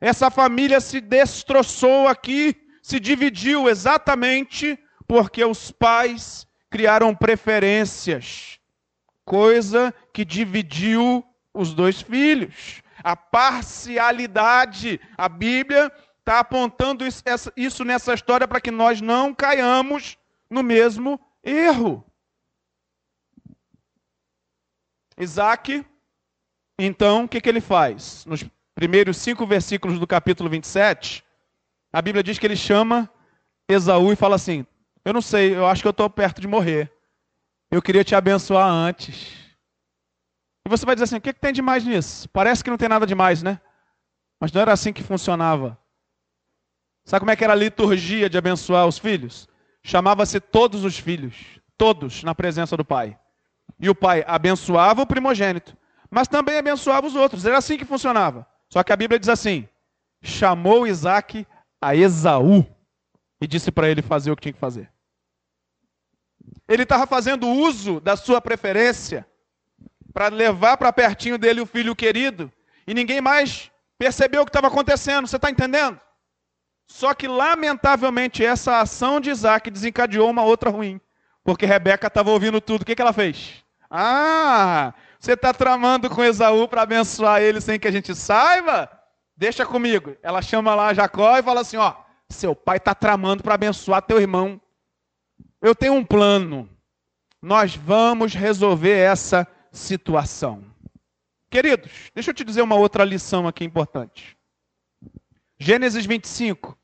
Essa 0.00 0.30
família 0.30 0.80
se 0.80 1.00
destroçou 1.00 2.06
aqui, 2.06 2.54
se 2.82 3.00
dividiu 3.00 3.68
exatamente 3.68 4.78
porque 5.08 5.44
os 5.44 5.70
pais 5.70 6.46
criaram 6.68 7.14
preferências, 7.14 8.58
coisa 9.24 9.94
que 10.12 10.24
dividiu 10.24 11.24
os 11.54 11.72
dois 11.72 12.02
filhos 12.02 12.82
a 13.06 13.14
parcialidade. 13.14 15.00
A 15.16 15.28
Bíblia 15.28 15.92
está 16.18 16.40
apontando 16.40 17.04
isso 17.56 17.84
nessa 17.84 18.12
história 18.14 18.48
para 18.48 18.60
que 18.60 18.72
nós 18.72 19.00
não 19.00 19.32
caiamos 19.32 20.18
no 20.50 20.60
mesmo 20.60 21.20
erro. 21.42 22.04
Isaac, 25.18 25.84
então, 26.78 27.24
o 27.24 27.28
que, 27.28 27.40
que 27.40 27.48
ele 27.48 27.60
faz? 27.60 28.24
Nos 28.26 28.44
primeiros 28.74 29.16
cinco 29.16 29.46
versículos 29.46 29.98
do 29.98 30.06
capítulo 30.06 30.50
27, 30.50 31.24
a 31.92 32.02
Bíblia 32.02 32.22
diz 32.22 32.38
que 32.38 32.46
ele 32.46 32.56
chama 32.56 33.10
Esaú 33.68 34.12
e 34.12 34.16
fala 34.16 34.36
assim: 34.36 34.66
Eu 35.04 35.14
não 35.14 35.22
sei, 35.22 35.56
eu 35.56 35.66
acho 35.66 35.82
que 35.82 35.88
eu 35.88 35.92
estou 35.92 36.10
perto 36.10 36.40
de 36.40 36.46
morrer. 36.46 36.92
Eu 37.70 37.80
queria 37.80 38.04
te 38.04 38.14
abençoar 38.14 38.68
antes. 38.68 39.32
E 40.66 40.68
você 40.68 40.84
vai 40.84 40.94
dizer 40.94 41.04
assim: 41.04 41.16
o 41.16 41.20
que, 41.20 41.32
que 41.32 41.40
tem 41.40 41.52
de 41.52 41.62
mais 41.62 41.84
nisso? 41.84 42.28
Parece 42.28 42.62
que 42.62 42.70
não 42.70 42.76
tem 42.76 42.88
nada 42.88 43.06
de 43.06 43.14
mais, 43.14 43.42
né? 43.42 43.58
Mas 44.38 44.52
não 44.52 44.60
era 44.60 44.72
assim 44.72 44.92
que 44.92 45.02
funcionava. 45.02 45.78
Sabe 47.06 47.20
como 47.20 47.30
é 47.30 47.36
que 47.36 47.44
era 47.44 47.54
a 47.54 47.56
liturgia 47.56 48.28
de 48.28 48.36
abençoar 48.36 48.86
os 48.86 48.98
filhos? 48.98 49.48
Chamava-se 49.82 50.40
todos 50.40 50.84
os 50.84 50.98
filhos, 50.98 51.36
todos 51.78 52.22
na 52.22 52.34
presença 52.34 52.76
do 52.76 52.84
pai. 52.84 53.18
E 53.78 53.88
o 53.90 53.94
pai 53.94 54.24
abençoava 54.26 55.02
o 55.02 55.06
primogênito, 55.06 55.76
mas 56.10 56.28
também 56.28 56.56
abençoava 56.56 57.06
os 57.06 57.14
outros. 57.14 57.44
Era 57.44 57.58
assim 57.58 57.76
que 57.76 57.84
funcionava. 57.84 58.46
Só 58.68 58.82
que 58.82 58.92
a 58.92 58.96
Bíblia 58.96 59.18
diz 59.18 59.28
assim: 59.28 59.68
chamou 60.22 60.86
Isaac 60.86 61.46
a 61.80 61.94
Esaú 61.94 62.66
e 63.40 63.46
disse 63.46 63.70
para 63.70 63.88
ele 63.88 64.02
fazer 64.02 64.30
o 64.30 64.36
que 64.36 64.42
tinha 64.42 64.52
que 64.52 64.58
fazer. 64.58 64.90
Ele 66.68 66.84
estava 66.84 67.06
fazendo 67.06 67.48
uso 67.48 68.00
da 68.00 68.16
sua 68.16 68.40
preferência 68.40 69.26
para 70.12 70.28
levar 70.28 70.76
para 70.76 70.92
pertinho 70.92 71.36
dele 71.38 71.60
o 71.60 71.66
filho 71.66 71.94
querido 71.94 72.50
e 72.86 72.94
ninguém 72.94 73.20
mais 73.20 73.70
percebeu 73.98 74.42
o 74.42 74.44
que 74.44 74.50
estava 74.50 74.68
acontecendo. 74.68 75.26
Você 75.26 75.36
está 75.36 75.50
entendendo? 75.50 76.00
Só 76.86 77.12
que, 77.14 77.26
lamentavelmente, 77.26 78.44
essa 78.44 78.80
ação 78.80 79.20
de 79.20 79.30
Isaac 79.30 79.70
desencadeou 79.70 80.30
uma 80.30 80.42
outra 80.42 80.70
ruim. 80.70 81.00
Porque 81.42 81.66
Rebeca 81.66 82.06
estava 82.06 82.30
ouvindo 82.30 82.60
tudo. 82.60 82.82
O 82.82 82.84
que, 82.84 82.94
que 82.94 83.02
ela 83.02 83.12
fez? 83.12 83.64
Ah, 83.90 84.94
você 85.18 85.32
está 85.32 85.52
tramando 85.52 86.08
com 86.10 86.24
Esaú 86.24 86.68
para 86.68 86.82
abençoar 86.82 87.40
ele 87.40 87.60
sem 87.60 87.78
que 87.78 87.88
a 87.88 87.90
gente 87.90 88.14
saiba? 88.14 88.90
Deixa 89.36 89.66
comigo. 89.66 90.16
Ela 90.22 90.40
chama 90.40 90.74
lá 90.74 90.94
Jacó 90.94 91.36
e 91.38 91.42
fala 91.42 91.60
assim: 91.60 91.76
ó, 91.76 91.94
seu 92.28 92.54
pai 92.54 92.78
está 92.78 92.94
tramando 92.94 93.42
para 93.42 93.54
abençoar 93.54 94.02
teu 94.02 94.20
irmão. 94.20 94.60
Eu 95.60 95.74
tenho 95.74 95.94
um 95.94 96.04
plano. 96.04 96.68
Nós 97.40 97.76
vamos 97.76 98.34
resolver 98.34 98.96
essa 98.96 99.46
situação. 99.70 100.64
Queridos, 101.50 102.10
deixa 102.14 102.30
eu 102.30 102.34
te 102.34 102.44
dizer 102.44 102.62
uma 102.62 102.74
outra 102.74 103.04
lição 103.04 103.46
aqui 103.46 103.64
importante. 103.64 104.36
Gênesis 105.58 106.04
25 106.04 106.76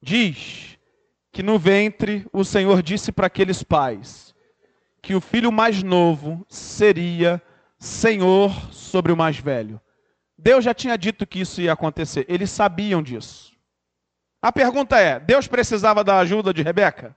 diz 0.00 0.78
que 1.32 1.42
no 1.42 1.58
ventre 1.58 2.26
o 2.32 2.44
Senhor 2.44 2.82
disse 2.82 3.12
para 3.12 3.26
aqueles 3.26 3.62
pais 3.62 4.29
que 5.10 5.14
o 5.16 5.20
filho 5.20 5.50
mais 5.50 5.82
novo 5.82 6.46
seria 6.48 7.42
senhor 7.80 8.52
sobre 8.70 9.10
o 9.10 9.16
mais 9.16 9.36
velho. 9.40 9.80
Deus 10.38 10.64
já 10.64 10.72
tinha 10.72 10.96
dito 10.96 11.26
que 11.26 11.40
isso 11.40 11.60
ia 11.60 11.72
acontecer, 11.72 12.24
eles 12.28 12.48
sabiam 12.48 13.02
disso. 13.02 13.52
A 14.40 14.52
pergunta 14.52 15.00
é: 15.00 15.18
Deus 15.18 15.48
precisava 15.48 16.04
da 16.04 16.20
ajuda 16.20 16.54
de 16.54 16.62
Rebeca? 16.62 17.16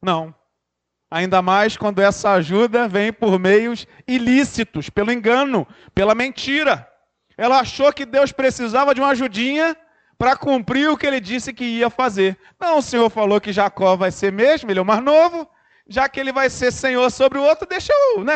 Não. 0.00 0.32
Ainda 1.10 1.42
mais 1.42 1.76
quando 1.76 2.00
essa 2.00 2.34
ajuda 2.34 2.86
vem 2.86 3.12
por 3.12 3.36
meios 3.36 3.84
ilícitos, 4.06 4.88
pelo 4.88 5.10
engano, 5.10 5.66
pela 5.92 6.14
mentira. 6.14 6.88
Ela 7.36 7.58
achou 7.58 7.92
que 7.92 8.06
Deus 8.06 8.30
precisava 8.30 8.94
de 8.94 9.00
uma 9.00 9.10
ajudinha 9.10 9.76
para 10.16 10.36
cumprir 10.36 10.88
o 10.88 10.96
que 10.96 11.04
ele 11.04 11.18
disse 11.18 11.52
que 11.52 11.64
ia 11.64 11.90
fazer. 11.90 12.38
Não, 12.60 12.78
o 12.78 12.82
Senhor 12.82 13.10
falou 13.10 13.40
que 13.40 13.52
Jacó 13.52 13.96
vai 13.96 14.12
ser 14.12 14.32
mesmo, 14.32 14.70
ele 14.70 14.78
é 14.78 14.82
o 14.82 14.86
mais 14.86 15.02
novo, 15.02 15.50
já 15.90 16.08
que 16.08 16.20
ele 16.20 16.32
vai 16.32 16.48
ser 16.48 16.72
senhor 16.72 17.10
sobre 17.10 17.36
o 17.36 17.42
outro, 17.42 17.66
deixa 17.66 17.92
eu 17.92 18.22
né, 18.22 18.34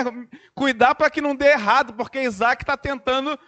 cuidar 0.57 0.97
para 0.97 1.09
que 1.09 1.21
não 1.21 1.37
dê 1.37 1.53
errado, 1.53 1.95
porque 1.95 2.21
Isaac 2.21 2.65
está 2.65 2.77
tentando 2.77 3.39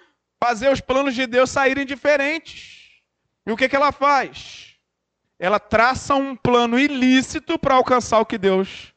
fazer 0.40 0.70
os 0.70 0.80
planos 0.80 1.12
de 1.12 1.26
Deus 1.26 1.50
saírem 1.50 1.84
diferentes. 1.84 3.00
E 3.44 3.50
o 3.50 3.56
que, 3.56 3.68
que 3.68 3.74
ela 3.74 3.90
faz? 3.90 4.76
Ela 5.40 5.58
traça 5.58 6.14
um 6.14 6.36
plano 6.36 6.78
ilícito 6.78 7.58
para 7.58 7.74
alcançar 7.74 8.20
o 8.20 8.24
que 8.24 8.38
Deus 8.38 8.94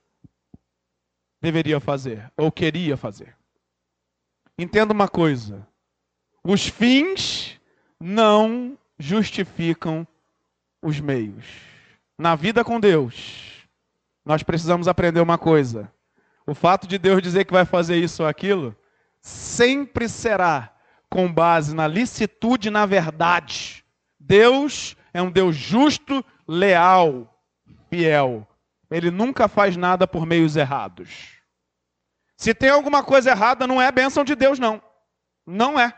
deveria 1.42 1.80
fazer, 1.80 2.32
ou 2.38 2.52
queria 2.52 2.96
fazer. 2.96 3.36
Entenda 4.60 4.94
uma 4.94 5.08
coisa: 5.08 5.68
os 6.44 6.68
fins 6.68 7.60
não 8.00 8.78
justificam 9.00 10.08
os 10.84 11.00
meios. 11.00 11.46
Na 12.16 12.36
vida 12.36 12.64
com 12.64 12.80
Deus, 12.80 13.49
nós 14.26 14.44
precisamos 14.44 14.88
aprender 14.88 15.22
uma 15.22 15.38
coisa: 15.38 15.92
o 16.46 16.54
fato 16.54 16.88
de 16.88 16.98
Deus 16.98 17.22
dizer 17.22 17.46
que 17.46 17.54
vai 17.54 17.66
fazer 17.66 17.98
isso 17.98 18.24
ou 18.24 18.30
aquilo, 18.30 18.76
sempre 19.22 20.08
será 20.08 20.74
com 21.10 21.32
base 21.32 21.76
na 21.76 21.88
licitude 21.88 22.70
na 22.70 22.86
verdade. 22.86 23.84
Deus 24.20 24.96
é 25.14 25.22
um 25.22 25.32
Deus 25.32 25.56
justo, 25.56 26.24
leal, 26.48 27.42
fiel. 27.90 28.48
Ele 28.92 29.12
nunca 29.12 29.48
faz 29.48 29.76
nada 29.78 30.08
por 30.08 30.26
meios 30.26 30.56
errados. 30.56 31.40
Se 32.36 32.54
tem 32.54 32.70
alguma 32.70 33.04
coisa 33.04 33.32
errada, 33.32 33.68
não 33.68 33.82
é 33.82 33.92
bênção 33.92 34.24
de 34.24 34.36
Deus, 34.36 34.60
não. 34.60 34.82
Não 35.46 35.80
é. 35.80 35.94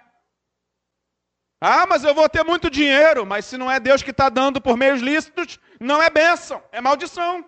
Ah, 1.60 1.86
mas 1.86 2.03
eu 2.03 2.15
vou 2.15 2.27
ter 2.27 2.43
muito 2.43 2.69
dinheiro, 2.69 3.25
mas 3.25 3.45
se 3.45 3.57
não 3.57 3.69
é 3.69 3.79
Deus 3.79 4.01
que 4.01 4.10
está 4.10 4.29
dando 4.29 4.60
por 4.60 4.75
meios 4.75 4.99
lícitos, 4.99 5.60
não 5.79 6.01
é 6.01 6.10
bênção, 6.10 6.63
é 6.71 6.81
maldição. 6.81 7.45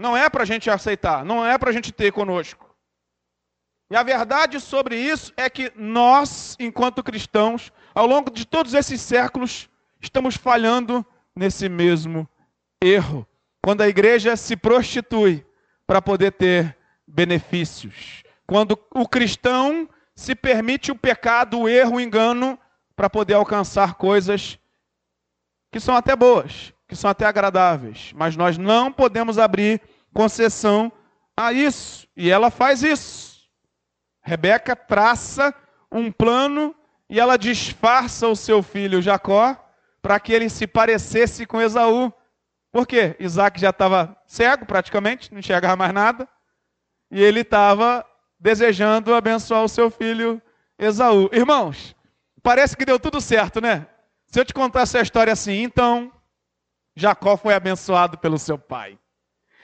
Não 0.00 0.16
é 0.16 0.30
para 0.30 0.44
a 0.44 0.46
gente 0.46 0.70
aceitar, 0.70 1.26
não 1.26 1.44
é 1.44 1.58
para 1.58 1.68
a 1.68 1.72
gente 1.74 1.92
ter 1.92 2.10
conosco. 2.10 2.74
E 3.90 3.94
a 3.94 4.02
verdade 4.02 4.58
sobre 4.58 4.96
isso 4.96 5.30
é 5.36 5.50
que 5.50 5.70
nós, 5.76 6.56
enquanto 6.58 7.02
cristãos, 7.02 7.70
ao 7.94 8.06
longo 8.06 8.30
de 8.30 8.46
todos 8.46 8.72
esses 8.72 8.98
séculos, 8.98 9.68
estamos 10.00 10.36
falhando 10.36 11.04
nesse 11.36 11.68
mesmo 11.68 12.26
erro. 12.82 13.26
Quando 13.62 13.82
a 13.82 13.88
igreja 13.88 14.36
se 14.36 14.56
prostitui 14.56 15.44
para 15.86 16.00
poder 16.00 16.32
ter 16.32 16.78
benefícios. 17.06 18.22
Quando 18.46 18.80
o 18.94 19.06
cristão 19.06 19.86
se 20.14 20.34
permite 20.34 20.90
o 20.90 20.96
pecado, 20.96 21.58
o 21.58 21.68
erro, 21.68 21.96
o 21.96 22.00
engano, 22.00 22.58
para 22.96 23.10
poder 23.10 23.34
alcançar 23.34 23.94
coisas 23.94 24.58
que 25.70 25.78
são 25.78 25.94
até 25.94 26.16
boas, 26.16 26.72
que 26.88 26.96
são 26.96 27.10
até 27.10 27.26
agradáveis. 27.26 28.12
Mas 28.14 28.34
nós 28.34 28.56
não 28.56 28.90
podemos 28.90 29.38
abrir 29.38 29.80
concessão 30.14 30.92
a 31.36 31.52
isso. 31.52 32.06
E 32.16 32.30
ela 32.30 32.50
faz 32.50 32.82
isso. 32.82 33.48
Rebeca 34.22 34.76
traça 34.76 35.54
um 35.90 36.12
plano 36.12 36.74
e 37.08 37.18
ela 37.18 37.36
disfarça 37.36 38.28
o 38.28 38.36
seu 38.36 38.62
filho 38.62 39.02
Jacó 39.02 39.56
para 40.00 40.20
que 40.20 40.32
ele 40.32 40.48
se 40.48 40.66
parecesse 40.66 41.46
com 41.46 41.60
Esaú. 41.60 42.12
Por 42.70 42.86
quê? 42.86 43.16
Isaac 43.18 43.60
já 43.60 43.70
estava 43.70 44.16
cego 44.26 44.64
praticamente, 44.64 45.32
não 45.32 45.40
enxergava 45.40 45.76
mais 45.76 45.92
nada. 45.92 46.28
E 47.10 47.20
ele 47.20 47.40
estava 47.40 48.06
desejando 48.38 49.14
abençoar 49.14 49.64
o 49.64 49.68
seu 49.68 49.90
filho 49.90 50.40
Esaú. 50.78 51.28
Irmãos, 51.32 51.96
parece 52.42 52.76
que 52.76 52.84
deu 52.84 53.00
tudo 53.00 53.20
certo, 53.20 53.60
né? 53.60 53.86
Se 54.26 54.38
eu 54.38 54.44
te 54.44 54.54
contar 54.54 54.82
essa 54.82 55.00
história 55.00 55.32
assim, 55.32 55.62
então 55.62 56.12
Jacó 56.94 57.36
foi 57.36 57.54
abençoado 57.54 58.16
pelo 58.18 58.38
seu 58.38 58.56
pai. 58.56 58.96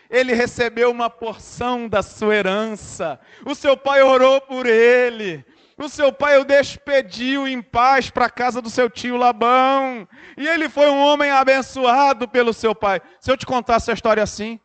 Ele 0.09 0.35
recebeu 0.35 0.90
uma 0.90 1.11
porção 1.11 1.88
da 1.88 2.03
sua 2.03 2.35
herança. 2.35 3.19
O 3.45 3.55
seu 3.55 3.77
pai 3.77 4.03
orou 4.03 4.40
por 4.40 4.66
ele. 4.66 5.45
O 5.79 5.88
seu 5.88 6.12
pai 6.12 6.38
o 6.38 6.45
despediu 6.45 7.47
em 7.47 7.61
paz 7.61 8.09
para 8.09 8.27
a 8.27 8.31
casa 8.31 8.62
do 8.62 8.71
seu 8.71 8.88
tio 8.88 9.16
Labão. 9.16 10.09
E 10.37 10.47
ele 10.47 10.69
foi 10.69 10.88
um 10.88 10.99
homem 10.99 11.31
abençoado 11.31 12.27
pelo 12.27 12.53
seu 12.53 12.75
pai. 12.75 13.01
Se 13.21 13.31
eu 13.31 13.37
te 13.37 13.45
contar 13.45 13.75
essa 13.75 13.92
história 13.92 14.23
assim, 14.23 14.59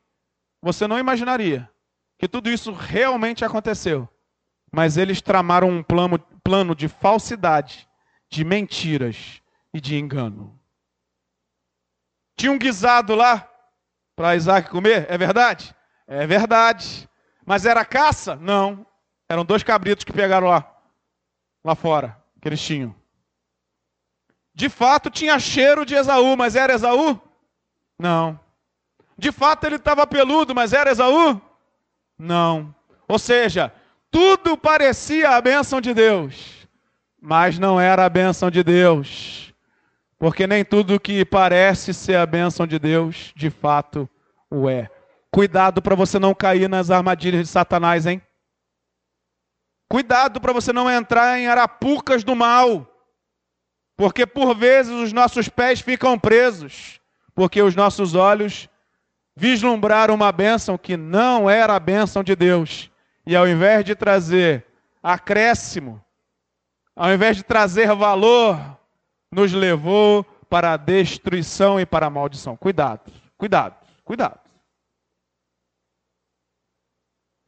você 0.61 0.87
não 0.87 0.97
imaginaria 0.97 1.69
que 2.17 2.27
tudo 2.27 2.49
isso 2.49 2.71
realmente 2.71 3.43
aconteceu. 3.43 4.07
Mas 4.71 4.95
eles 4.95 5.21
tramaram 5.21 5.69
um 5.69 5.83
plano, 5.83 6.17
plano 6.43 6.73
de 6.73 6.87
falsidade, 6.87 7.89
de 8.29 8.45
mentiras 8.45 9.41
e 9.73 9.81
de 9.81 9.97
engano. 9.97 10.57
Tinha 12.37 12.51
um 12.51 12.57
guisado 12.57 13.15
lá 13.15 13.50
para 14.15 14.35
Isaac 14.35 14.69
comer, 14.69 15.05
é 15.09 15.17
verdade? 15.17 15.75
É 16.07 16.25
verdade. 16.27 17.09
Mas 17.45 17.65
era 17.65 17.85
caça? 17.85 18.35
Não. 18.35 18.85
Eram 19.27 19.45
dois 19.45 19.63
cabritos 19.63 20.03
que 20.03 20.11
pegaram 20.11 20.47
lá, 20.47 20.69
lá 21.63 21.73
fora, 21.73 22.17
que 22.41 22.47
eles 22.47 22.61
tinham. 22.61 22.93
De 24.53 24.67
fato 24.67 25.09
tinha 25.09 25.39
cheiro 25.39 25.85
de 25.85 25.95
Esaú, 25.95 26.35
mas 26.35 26.55
era 26.55 26.73
Esaú? 26.73 27.19
Não. 27.97 28.39
De 29.17 29.31
fato 29.31 29.65
ele 29.65 29.77
estava 29.77 30.05
peludo, 30.05 30.53
mas 30.53 30.73
era 30.73 30.91
Esaú? 30.91 31.41
Não. 32.17 32.75
Ou 33.07 33.17
seja, 33.17 33.73
tudo 34.09 34.57
parecia 34.57 35.31
a 35.31 35.41
bênção 35.41 35.79
de 35.79 35.93
Deus, 35.93 36.67
mas 37.19 37.57
não 37.57 37.79
era 37.79 38.05
a 38.05 38.09
bênção 38.09 38.51
de 38.51 38.63
Deus. 38.63 39.50
Porque 40.21 40.45
nem 40.45 40.63
tudo 40.63 40.99
que 40.99 41.25
parece 41.25 41.95
ser 41.95 42.15
a 42.15 42.27
bênção 42.27 42.67
de 42.67 42.77
Deus, 42.77 43.33
de 43.35 43.49
fato 43.49 44.07
o 44.51 44.69
é. 44.69 44.87
Cuidado 45.31 45.81
para 45.81 45.95
você 45.95 46.19
não 46.19 46.35
cair 46.35 46.69
nas 46.69 46.91
armadilhas 46.91 47.41
de 47.41 47.47
Satanás, 47.47 48.05
hein? 48.05 48.21
Cuidado 49.89 50.39
para 50.39 50.53
você 50.53 50.71
não 50.71 50.87
entrar 50.87 51.39
em 51.39 51.47
arapucas 51.47 52.23
do 52.23 52.35
mal. 52.35 52.87
Porque 53.97 54.27
por 54.27 54.55
vezes 54.55 54.93
os 54.93 55.11
nossos 55.11 55.49
pés 55.49 55.81
ficam 55.81 56.19
presos, 56.19 57.01
porque 57.33 57.59
os 57.59 57.75
nossos 57.75 58.13
olhos 58.13 58.69
vislumbrar 59.35 60.11
uma 60.11 60.31
bênção 60.31 60.77
que 60.77 60.95
não 60.95 61.49
era 61.49 61.75
a 61.75 61.79
bênção 61.79 62.23
de 62.23 62.35
Deus. 62.35 62.91
E 63.25 63.35
ao 63.35 63.47
invés 63.47 63.83
de 63.83 63.95
trazer 63.95 64.67
acréscimo, 65.01 65.99
ao 66.95 67.11
invés 67.11 67.37
de 67.37 67.41
trazer 67.41 67.91
valor, 67.95 68.79
nos 69.33 69.53
levou 69.53 70.23
para 70.49 70.73
a 70.73 70.77
destruição 70.77 71.79
e 71.79 71.85
para 71.85 72.07
a 72.07 72.09
maldição. 72.09 72.57
Cuidado, 72.57 73.11
cuidado, 73.37 73.75
cuidado. 74.03 74.39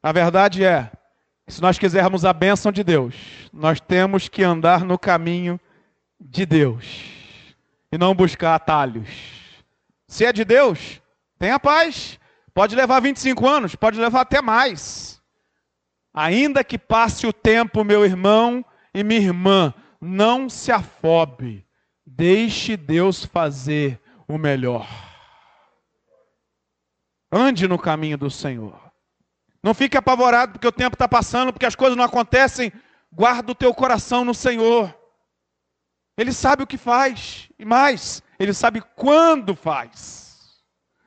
A 0.02 0.12
verdade 0.12 0.64
é, 0.64 0.90
se 1.48 1.62
nós 1.62 1.78
quisermos 1.78 2.24
a 2.24 2.32
bênção 2.32 2.72
de 2.72 2.84
Deus, 2.84 3.16
nós 3.52 3.82
temos 3.82 4.30
que 4.30 4.44
andar 4.44 4.86
no 4.86 4.98
caminho 4.98 5.60
de 6.20 6.46
Deus 6.46 6.86
e 7.92 7.98
não 7.98 8.16
buscar 8.16 8.56
atalhos. 8.56 9.10
Se 10.08 10.26
é 10.26 10.32
de 10.32 10.46
Deus, 10.46 11.02
tenha 11.38 11.60
paz. 11.60 12.20
Pode 12.54 12.76
levar 12.76 13.02
25 13.02 13.48
anos, 13.48 13.76
pode 13.76 14.00
levar 14.00 14.22
até 14.22 14.42
mais. 14.42 15.22
Ainda 16.14 16.64
que 16.64 16.78
passe 16.78 17.26
o 17.26 17.34
tempo, 17.34 17.84
meu 17.84 18.06
irmão 18.06 18.64
e 18.94 19.04
minha 19.04 19.20
irmã, 19.20 19.74
não 20.00 20.48
se 20.48 20.72
afobe. 20.72 21.66
Deixe 22.06 22.76
Deus 22.76 23.26
fazer 23.26 24.02
o 24.28 24.38
melhor. 24.38 24.88
Ande 27.32 27.68
no 27.68 27.80
caminho 27.80 28.18
do 28.18 28.30
Senhor. 28.30 28.80
Não 29.64 29.74
fique 29.74 29.98
apavorado 29.98 30.54
porque 30.54 30.68
o 30.68 30.72
tempo 30.72 30.96
está 30.96 31.08
passando, 31.08 31.54
porque 31.54 31.66
as 31.66 31.76
coisas 31.76 31.98
não 31.98 32.04
acontecem. 32.04 32.72
Guarda 33.12 33.52
o 33.52 33.56
teu 33.56 33.74
coração 33.74 34.26
no 34.26 34.34
Senhor. 34.34 34.94
Ele 36.18 36.34
sabe 36.34 36.64
o 36.64 36.68
que 36.68 36.78
faz. 36.78 37.50
E 37.58 37.66
mais, 37.66 38.22
ele 38.38 38.54
sabe 38.54 38.82
quando 38.96 39.56
faz. 39.56 40.62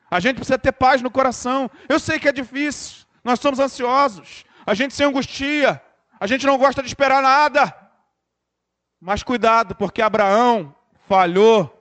A 0.09 0.19
gente 0.19 0.37
precisa 0.37 0.57
ter 0.57 0.71
paz 0.71 1.01
no 1.01 1.11
coração. 1.11 1.69
Eu 1.87 1.99
sei 1.99 2.19
que 2.19 2.27
é 2.27 2.31
difícil. 2.31 3.05
Nós 3.23 3.39
somos 3.39 3.59
ansiosos. 3.59 4.43
A 4.65 4.73
gente 4.73 4.93
se 4.93 5.03
angustia. 5.03 5.81
A 6.19 6.25
gente 6.25 6.45
não 6.45 6.57
gosta 6.57 6.81
de 6.81 6.87
esperar 6.87 7.21
nada. 7.21 7.73
Mas 8.99 9.21
cuidado, 9.21 9.75
porque 9.75 10.01
Abraão 10.01 10.73
falhou 11.07 11.73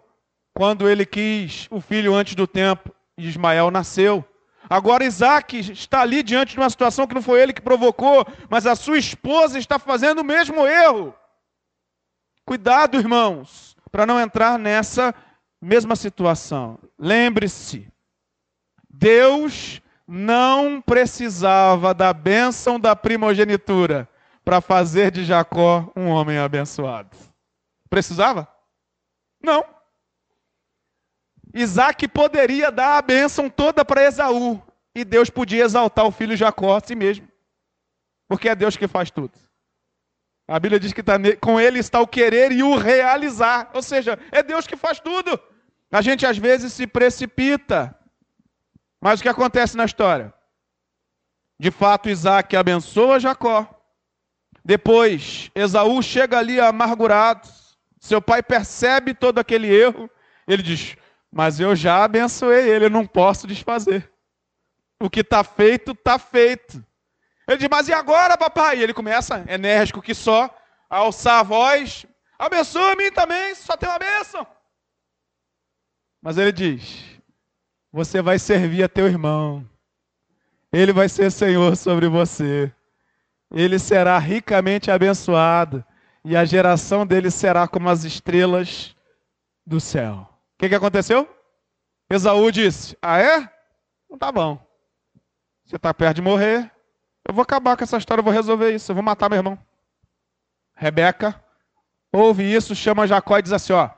quando 0.54 0.88
ele 0.88 1.04
quis 1.04 1.66
o 1.70 1.80
filho 1.80 2.14
antes 2.14 2.34
do 2.34 2.46
tempo 2.46 2.90
Ismael 3.18 3.70
nasceu. 3.70 4.24
Agora 4.68 5.04
Isaac 5.04 5.58
está 5.72 6.00
ali 6.00 6.22
diante 6.22 6.52
de 6.54 6.58
uma 6.58 6.70
situação 6.70 7.06
que 7.06 7.14
não 7.14 7.22
foi 7.22 7.40
ele 7.40 7.52
que 7.52 7.60
provocou, 7.60 8.26
mas 8.48 8.66
a 8.66 8.74
sua 8.74 8.98
esposa 8.98 9.58
está 9.58 9.78
fazendo 9.78 10.20
o 10.20 10.24
mesmo 10.24 10.66
erro. 10.66 11.14
Cuidado, 12.44 12.96
irmãos, 12.96 13.76
para 13.90 14.06
não 14.06 14.20
entrar 14.20 14.58
nessa 14.58 15.14
mesma 15.60 15.94
situação. 15.94 16.78
Lembre-se, 16.98 17.88
Deus 18.88 19.80
não 20.06 20.80
precisava 20.80 21.92
da 21.92 22.12
bênção 22.12 22.78
da 22.78 22.94
primogenitura 22.94 24.08
para 24.44 24.60
fazer 24.60 25.10
de 25.10 25.24
Jacó 25.24 25.90
um 25.96 26.08
homem 26.08 26.38
abençoado. 26.38 27.16
Precisava? 27.90 28.55
Não. 29.46 29.64
Isaac 31.54 32.08
poderia 32.08 32.72
dar 32.72 32.98
a 32.98 33.02
bênção 33.02 33.48
toda 33.48 33.84
para 33.84 34.02
Esaú. 34.02 34.60
E 34.92 35.04
Deus 35.04 35.30
podia 35.30 35.64
exaltar 35.64 36.04
o 36.04 36.10
filho 36.10 36.36
Jacó 36.36 36.76
a 36.76 36.80
si 36.80 36.96
mesmo. 36.96 37.28
Porque 38.28 38.48
é 38.48 38.56
Deus 38.56 38.76
que 38.76 38.88
faz 38.88 39.08
tudo. 39.08 39.32
A 40.48 40.58
Bíblia 40.58 40.80
diz 40.80 40.92
que 40.92 41.02
tá, 41.02 41.14
com 41.40 41.60
ele 41.60 41.78
está 41.78 42.00
o 42.00 42.08
querer 42.08 42.50
e 42.50 42.62
o 42.62 42.76
realizar. 42.76 43.70
Ou 43.72 43.82
seja, 43.82 44.18
é 44.32 44.42
Deus 44.42 44.66
que 44.66 44.76
faz 44.76 44.98
tudo. 44.98 45.40
A 45.92 46.02
gente 46.02 46.26
às 46.26 46.36
vezes 46.36 46.72
se 46.72 46.86
precipita. 46.86 47.96
Mas 49.00 49.20
o 49.20 49.22
que 49.22 49.28
acontece 49.28 49.76
na 49.76 49.84
história? 49.84 50.34
De 51.60 51.70
fato, 51.70 52.08
Isaac 52.08 52.56
abençoa 52.56 53.20
Jacó. 53.20 53.68
Depois, 54.64 55.50
Esaú 55.54 56.02
chega 56.02 56.38
ali 56.38 56.58
amargurado. 56.58 57.48
Seu 58.06 58.22
pai 58.22 58.42
percebe 58.42 59.12
todo 59.12 59.38
aquele 59.38 59.68
erro. 59.68 60.08
Ele 60.46 60.62
diz: 60.62 60.96
Mas 61.30 61.58
eu 61.60 61.74
já 61.74 62.04
abençoei 62.04 62.68
ele, 62.68 62.86
eu 62.86 62.90
não 62.90 63.06
posso 63.06 63.46
desfazer. 63.46 64.10
O 65.00 65.10
que 65.10 65.20
está 65.20 65.42
feito, 65.44 65.92
está 65.92 66.18
feito. 66.18 66.84
Ele 67.48 67.56
diz: 67.56 67.68
Mas 67.68 67.88
e 67.88 67.92
agora, 67.92 68.38
papai? 68.38 68.78
E 68.78 68.82
ele 68.82 68.94
começa, 68.94 69.44
enérgico 69.48 70.00
que 70.00 70.14
só, 70.14 70.44
a 70.88 70.98
alçar 70.98 71.40
a 71.40 71.42
voz: 71.42 72.06
Abençoa 72.38 72.92
a 72.92 72.96
mim 72.96 73.10
também, 73.10 73.54
só 73.54 73.76
tem 73.76 73.88
uma 73.88 73.98
bênção. 73.98 74.46
Mas 76.22 76.38
ele 76.38 76.52
diz: 76.52 77.04
Você 77.92 78.22
vai 78.22 78.38
servir 78.38 78.84
a 78.84 78.88
teu 78.88 79.06
irmão. 79.06 79.68
Ele 80.72 80.92
vai 80.92 81.08
ser 81.08 81.30
Senhor 81.30 81.76
sobre 81.76 82.08
você 82.08 82.72
ele 83.50 83.78
será 83.78 84.18
ricamente 84.18 84.90
abençoado 84.90 85.84
e 86.28 86.36
a 86.36 86.44
geração 86.44 87.06
dele 87.06 87.30
será 87.30 87.68
como 87.68 87.88
as 87.88 88.02
estrelas 88.02 88.96
do 89.64 89.78
céu. 89.78 90.28
O 90.54 90.58
que, 90.58 90.68
que 90.68 90.74
aconteceu? 90.74 91.28
Esaú 92.10 92.50
disse: 92.50 92.98
Ah, 93.00 93.20
é? 93.20 93.48
Não 94.10 94.18
tá 94.18 94.32
bom. 94.32 94.58
Você 95.64 95.76
está 95.76 95.94
perto 95.94 96.16
de 96.16 96.22
morrer. 96.22 96.68
Eu 97.24 97.32
vou 97.32 97.42
acabar 97.42 97.76
com 97.76 97.84
essa 97.84 97.96
história, 97.96 98.20
eu 98.20 98.24
vou 98.24 98.32
resolver 98.32 98.74
isso. 98.74 98.90
Eu 98.90 98.96
vou 98.96 99.04
matar 99.04 99.28
meu 99.28 99.38
irmão. 99.38 99.56
Rebeca 100.74 101.40
ouve 102.12 102.42
isso, 102.42 102.74
chama 102.74 103.06
Jacó 103.06 103.38
e 103.38 103.42
diz 103.42 103.52
assim: 103.52 103.72
Ó, 103.72 103.88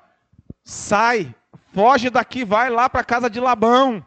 sai, 0.62 1.34
foge 1.72 2.10
daqui, 2.10 2.44
vai 2.44 2.68
lá 2.68 2.90
para 2.90 3.00
a 3.00 3.04
casa 3.04 3.30
de 3.30 3.40
Labão. 3.40 4.04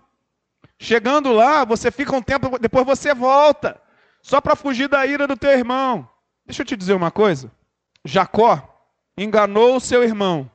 Chegando 0.77 1.34
lá, 1.34 1.65
você 1.65 1.89
fica 1.89 2.15
um 2.15 2.21
tempo, 2.21 2.60
depois 2.60 2.86
você 2.86 3.15
volta 3.15 3.81
só 4.21 4.39
para 4.39 4.55
fugir 4.55 4.88
da 4.88 5.07
ira 5.07 5.25
do 5.25 5.36
teu 5.36 5.49
irmão. 5.49 6.07
Deixa 6.45 6.62
eu 6.62 6.65
te 6.67 6.77
dizer 6.77 6.93
uma 6.93 7.10
coisa. 7.10 7.51
Jacó 8.05 8.67
enganou 9.17 9.79
seu 9.79 10.03
irmão 10.03 10.49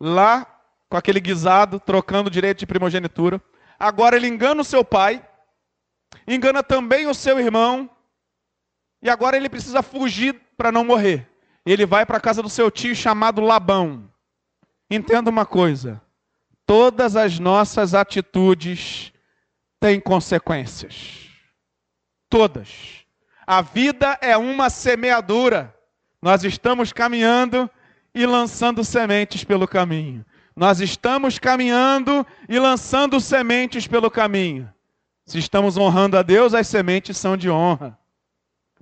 lá 0.00 0.46
com 0.88 0.96
aquele 0.96 1.20
guisado, 1.20 1.78
trocando 1.78 2.30
direito 2.30 2.58
de 2.58 2.66
primogenitura. 2.66 3.40
Agora 3.78 4.16
ele 4.16 4.26
engana 4.26 4.62
o 4.62 4.64
seu 4.64 4.84
pai, 4.84 5.24
engana 6.26 6.62
também 6.62 7.06
o 7.06 7.14
seu 7.14 7.38
irmão, 7.38 7.88
e 9.02 9.08
agora 9.08 9.36
ele 9.36 9.48
precisa 9.48 9.82
fugir 9.82 10.40
para 10.56 10.72
não 10.72 10.84
morrer. 10.84 11.28
Ele 11.64 11.86
vai 11.86 12.06
para 12.06 12.16
a 12.16 12.20
casa 12.20 12.42
do 12.42 12.48
seu 12.48 12.70
tio 12.70 12.94
chamado 12.94 13.40
Labão. 13.40 14.10
Entenda 14.90 15.30
uma 15.30 15.44
coisa: 15.44 16.02
todas 16.66 17.14
as 17.14 17.38
nossas 17.38 17.94
atitudes 17.94 19.12
têm 19.78 20.00
consequências. 20.00 21.28
Todas. 22.28 23.04
A 23.46 23.62
vida 23.62 24.18
é 24.20 24.36
uma 24.36 24.68
semeadura. 24.68 25.74
Nós 26.20 26.42
estamos 26.44 26.92
caminhando 26.92 27.70
e 28.14 28.26
lançando 28.26 28.82
sementes 28.84 29.44
pelo 29.44 29.68
caminho. 29.68 30.24
Nós 30.54 30.80
estamos 30.80 31.38
caminhando 31.38 32.26
e 32.48 32.58
lançando 32.58 33.20
sementes 33.20 33.86
pelo 33.86 34.10
caminho. 34.10 34.72
Se 35.24 35.38
estamos 35.38 35.76
honrando 35.76 36.18
a 36.18 36.22
Deus, 36.22 36.54
as 36.54 36.66
sementes 36.66 37.16
são 37.16 37.36
de 37.36 37.48
honra. 37.48 37.96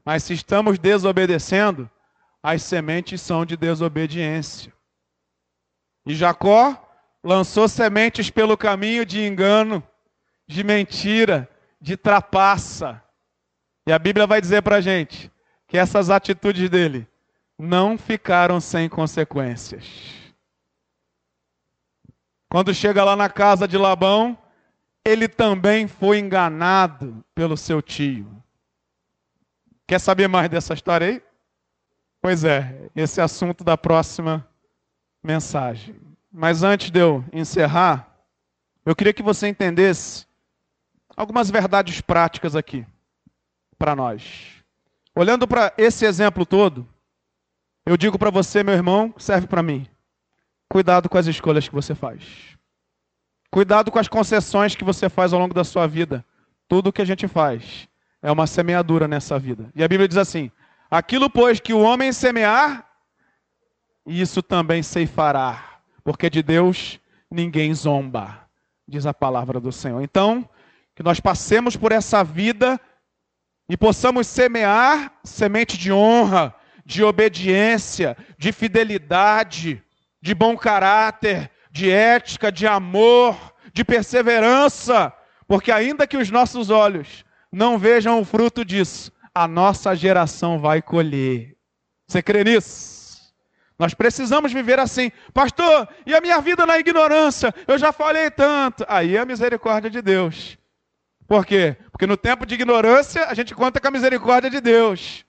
Mas 0.03 0.22
se 0.22 0.33
estamos 0.33 0.79
desobedecendo, 0.79 1.90
as 2.42 2.62
sementes 2.62 3.20
são 3.20 3.44
de 3.44 3.57
desobediência. 3.57 4.72
E 6.07 6.14
Jacó 6.14 6.83
lançou 7.22 7.68
sementes 7.68 8.31
pelo 8.31 8.57
caminho 8.57 9.05
de 9.05 9.27
engano, 9.27 9.83
de 10.46 10.64
mentira, 10.64 11.46
de 11.81 11.96
trapaça. 11.96 13.03
E 13.87 13.92
a 13.92 13.99
Bíblia 13.99 14.27
vai 14.27 14.40
dizer 14.40 14.62
para 14.62 14.77
a 14.77 14.81
gente 14.81 15.31
que 15.66 15.77
essas 15.77 16.09
atitudes 16.09 16.70
dele 16.70 17.07
não 17.59 17.97
ficaram 17.97 18.61
sem 18.61 18.88
consequências. 18.88 19.85
Quando 22.49 22.75
chega 22.75 23.03
lá 23.05 23.16
na 23.16 23.29
casa 23.29 23.66
de 23.66 23.77
Labão, 23.77 24.39
ele 25.05 25.28
também 25.28 25.87
foi 25.87 26.18
enganado 26.18 27.24
pelo 27.35 27.57
seu 27.57 27.80
tio. 27.80 28.43
Quer 29.87 30.01
saber 30.01 30.28
mais 30.28 30.49
dessa 30.49 30.74
história 30.74 31.07
aí? 31.07 31.22
Pois 32.20 32.45
é, 32.45 32.91
esse 32.95 33.20
é 33.20 33.22
assunto 33.22 33.62
da 33.62 33.76
próxima 33.76 34.47
mensagem. 35.22 35.95
Mas 36.33 36.62
antes 36.62 36.91
de 36.91 36.99
eu 36.99 37.24
encerrar, 37.33 38.16
eu 38.85 38.95
queria 38.95 39.12
que 39.12 39.22
você 39.22 39.49
entendesse 39.49 40.26
algumas 41.16 41.51
verdades 41.51 42.01
práticas 42.01 42.55
aqui 42.55 42.85
para 43.78 43.95
nós. 43.95 44.62
Olhando 45.14 45.47
para 45.47 45.72
esse 45.78 46.05
exemplo 46.05 46.45
todo, 46.45 46.87
eu 47.87 47.97
digo 47.97 48.18
para 48.18 48.30
você, 48.30 48.64
meu 48.64 48.74
irmão, 48.74 49.14
serve 49.16 49.47
para 49.47 49.62
mim. 49.62 49.87
Cuidado 50.68 51.09
com 51.09 51.16
as 51.16 51.26
escolhas 51.26 51.68
que 51.68 51.74
você 51.74 51.95
faz. 51.95 52.57
Cuidado 53.51 53.91
com 53.91 53.99
as 53.99 54.09
concessões 54.09 54.74
que 54.74 54.84
você 54.84 55.09
faz 55.09 55.32
ao 55.32 55.39
longo 55.39 55.55
da 55.55 55.62
sua 55.62 55.87
vida. 55.87 56.24
Tudo 56.68 56.89
o 56.89 56.93
que 56.93 57.01
a 57.01 57.05
gente 57.05 57.28
faz 57.28 57.89
é 58.20 58.30
uma 58.30 58.47
semeadura 58.47 59.07
nessa 59.07 59.39
vida. 59.39 59.70
E 59.74 59.84
a 59.84 59.89
Bíblia 59.89 60.09
diz 60.09 60.16
assim: 60.16 60.51
aquilo, 60.91 61.30
pois, 61.30 61.61
que 61.61 61.72
o 61.72 61.80
homem 61.80 62.12
semear, 62.12 62.84
isso 64.05 64.43
também 64.43 64.82
ceifará, 64.82 65.80
porque 66.03 66.28
de 66.28 66.43
Deus 66.43 66.99
ninguém 67.30 67.72
zomba, 67.72 68.49
diz 68.87 69.07
a 69.07 69.14
palavra 69.14 69.61
do 69.61 69.70
Senhor. 69.70 70.03
Então, 70.03 70.49
que 70.97 71.03
nós 71.03 71.20
passemos 71.20 71.76
por 71.76 71.93
essa 71.93 72.24
vida 72.24 72.80
e 73.68 73.76
possamos 73.76 74.26
semear 74.26 75.12
semente 75.22 75.76
de 75.78 75.93
honra, 75.93 76.55
de 76.87 77.03
obediência, 77.03 78.16
de 78.39 78.53
fidelidade, 78.53 79.82
de 80.22 80.34
bom 80.34 80.57
caráter, 80.57 81.51
de 81.68 81.91
ética, 81.91 82.53
de 82.53 82.64
amor, 82.64 83.37
de 83.74 83.84
perseverança, 83.84 85.12
porque 85.49 85.72
ainda 85.72 86.07
que 86.07 86.16
os 86.16 86.30
nossos 86.30 86.70
olhos 86.70 87.24
não 87.51 87.76
vejam 87.76 88.20
o 88.20 88.24
fruto 88.24 88.64
disso, 88.64 89.11
a 89.34 89.49
nossa 89.49 89.97
geração 89.97 90.61
vai 90.61 90.80
colher. 90.80 91.57
Você 92.07 92.22
crê 92.22 92.45
nisso? 92.45 93.34
Nós 93.76 93.93
precisamos 93.93 94.53
viver 94.53 94.78
assim. 94.78 95.11
Pastor, 95.34 95.89
e 96.07 96.14
a 96.14 96.20
minha 96.20 96.41
vida 96.41 96.64
na 96.64 96.78
ignorância? 96.78 97.53
Eu 97.66 97.76
já 97.76 97.93
falei 97.93 98.30
tanto. 98.30 98.87
Aí 98.89 99.16
é 99.16 99.20
a 99.20 99.26
misericórdia 99.26 99.91
de 99.91 100.01
Deus. 100.01 100.57
Por 101.26 101.45
quê? 101.45 101.76
Porque 101.91 102.07
no 102.07 102.16
tempo 102.16 102.47
de 102.47 102.55
ignorância 102.55 103.26
a 103.26 103.34
gente 103.34 103.55
conta 103.55 103.80
com 103.80 103.89
a 103.89 103.91
misericórdia 103.91 104.49
de 104.49 104.61
Deus. 104.61 105.26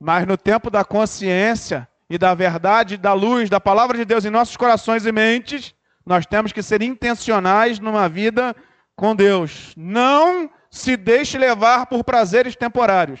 Mas 0.00 0.26
no 0.26 0.36
tempo 0.36 0.70
da 0.70 0.84
consciência 0.84 1.88
e 2.08 2.16
da 2.16 2.34
verdade, 2.34 2.96
da 2.96 3.12
luz, 3.12 3.50
da 3.50 3.60
palavra 3.60 3.96
de 3.96 4.04
Deus 4.04 4.24
em 4.24 4.30
nossos 4.30 4.56
corações 4.56 5.04
e 5.04 5.12
mentes, 5.12 5.74
nós 6.06 6.24
temos 6.24 6.52
que 6.52 6.62
ser 6.62 6.80
intencionais 6.82 7.78
numa 7.78 8.08
vida 8.08 8.54
com 8.96 9.14
Deus. 9.14 9.74
Não 9.76 10.50
se 10.70 10.96
deixe 10.96 11.36
levar 11.36 11.86
por 11.86 12.04
prazeres 12.04 12.56
temporários, 12.56 13.20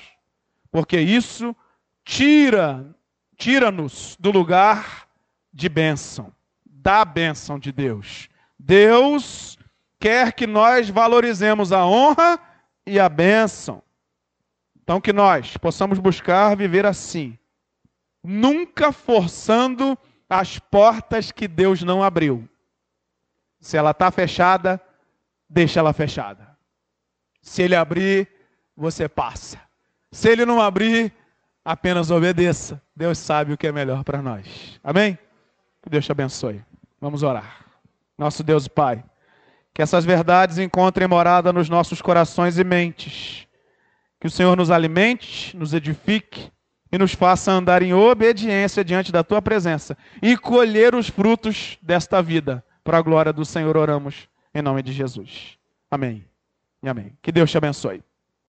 porque 0.70 0.98
isso 0.98 1.54
tira 2.04 2.94
tira-nos 3.36 4.16
do 4.18 4.32
lugar 4.32 5.06
de 5.52 5.68
bênção, 5.68 6.32
da 6.66 7.04
bênção 7.04 7.58
de 7.58 7.70
Deus. 7.70 8.28
Deus 8.58 9.56
quer 10.00 10.32
que 10.32 10.46
nós 10.46 10.90
valorizemos 10.90 11.72
a 11.72 11.86
honra 11.86 12.38
e 12.84 12.98
a 12.98 13.08
bênção. 13.08 13.80
Então, 14.88 15.02
que 15.02 15.12
nós 15.12 15.54
possamos 15.58 15.98
buscar 15.98 16.56
viver 16.56 16.86
assim, 16.86 17.38
nunca 18.24 18.90
forçando 18.90 19.98
as 20.30 20.58
portas 20.58 21.30
que 21.30 21.46
Deus 21.46 21.82
não 21.82 22.02
abriu. 22.02 22.48
Se 23.60 23.76
ela 23.76 23.90
está 23.90 24.10
fechada, 24.10 24.80
deixa 25.46 25.78
ela 25.78 25.92
fechada. 25.92 26.56
Se 27.42 27.60
ele 27.60 27.76
abrir, 27.76 28.26
você 28.74 29.06
passa. 29.10 29.60
Se 30.10 30.26
ele 30.30 30.46
não 30.46 30.58
abrir, 30.58 31.12
apenas 31.62 32.10
obedeça. 32.10 32.80
Deus 32.96 33.18
sabe 33.18 33.52
o 33.52 33.58
que 33.58 33.66
é 33.66 33.72
melhor 33.72 34.02
para 34.04 34.22
nós. 34.22 34.80
Amém? 34.82 35.18
Que 35.82 35.90
Deus 35.90 36.06
te 36.06 36.12
abençoe. 36.12 36.64
Vamos 36.98 37.22
orar. 37.22 37.62
Nosso 38.16 38.42
Deus 38.42 38.66
Pai, 38.66 39.04
que 39.74 39.82
essas 39.82 40.06
verdades 40.06 40.56
encontrem 40.56 41.06
morada 41.06 41.52
nos 41.52 41.68
nossos 41.68 42.00
corações 42.00 42.56
e 42.56 42.64
mentes. 42.64 43.47
Que 44.20 44.26
o 44.26 44.30
Senhor 44.30 44.56
nos 44.56 44.70
alimente, 44.70 45.56
nos 45.56 45.72
edifique 45.72 46.50
e 46.90 46.98
nos 46.98 47.12
faça 47.12 47.52
andar 47.52 47.82
em 47.82 47.94
obediência 47.94 48.84
diante 48.84 49.12
da 49.12 49.22
tua 49.22 49.40
presença 49.40 49.96
e 50.22 50.36
colher 50.36 50.94
os 50.94 51.08
frutos 51.08 51.78
desta 51.82 52.22
vida. 52.22 52.64
Para 52.82 52.98
a 52.98 53.02
glória 53.02 53.32
do 53.32 53.44
Senhor 53.44 53.76
oramos 53.76 54.28
em 54.54 54.62
nome 54.62 54.82
de 54.82 54.92
Jesus. 54.92 55.58
Amém. 55.90 56.24
E 56.82 56.88
amém. 56.88 57.16
Que 57.22 57.30
Deus 57.30 57.50
te 57.50 57.58
abençoe. 57.58 58.02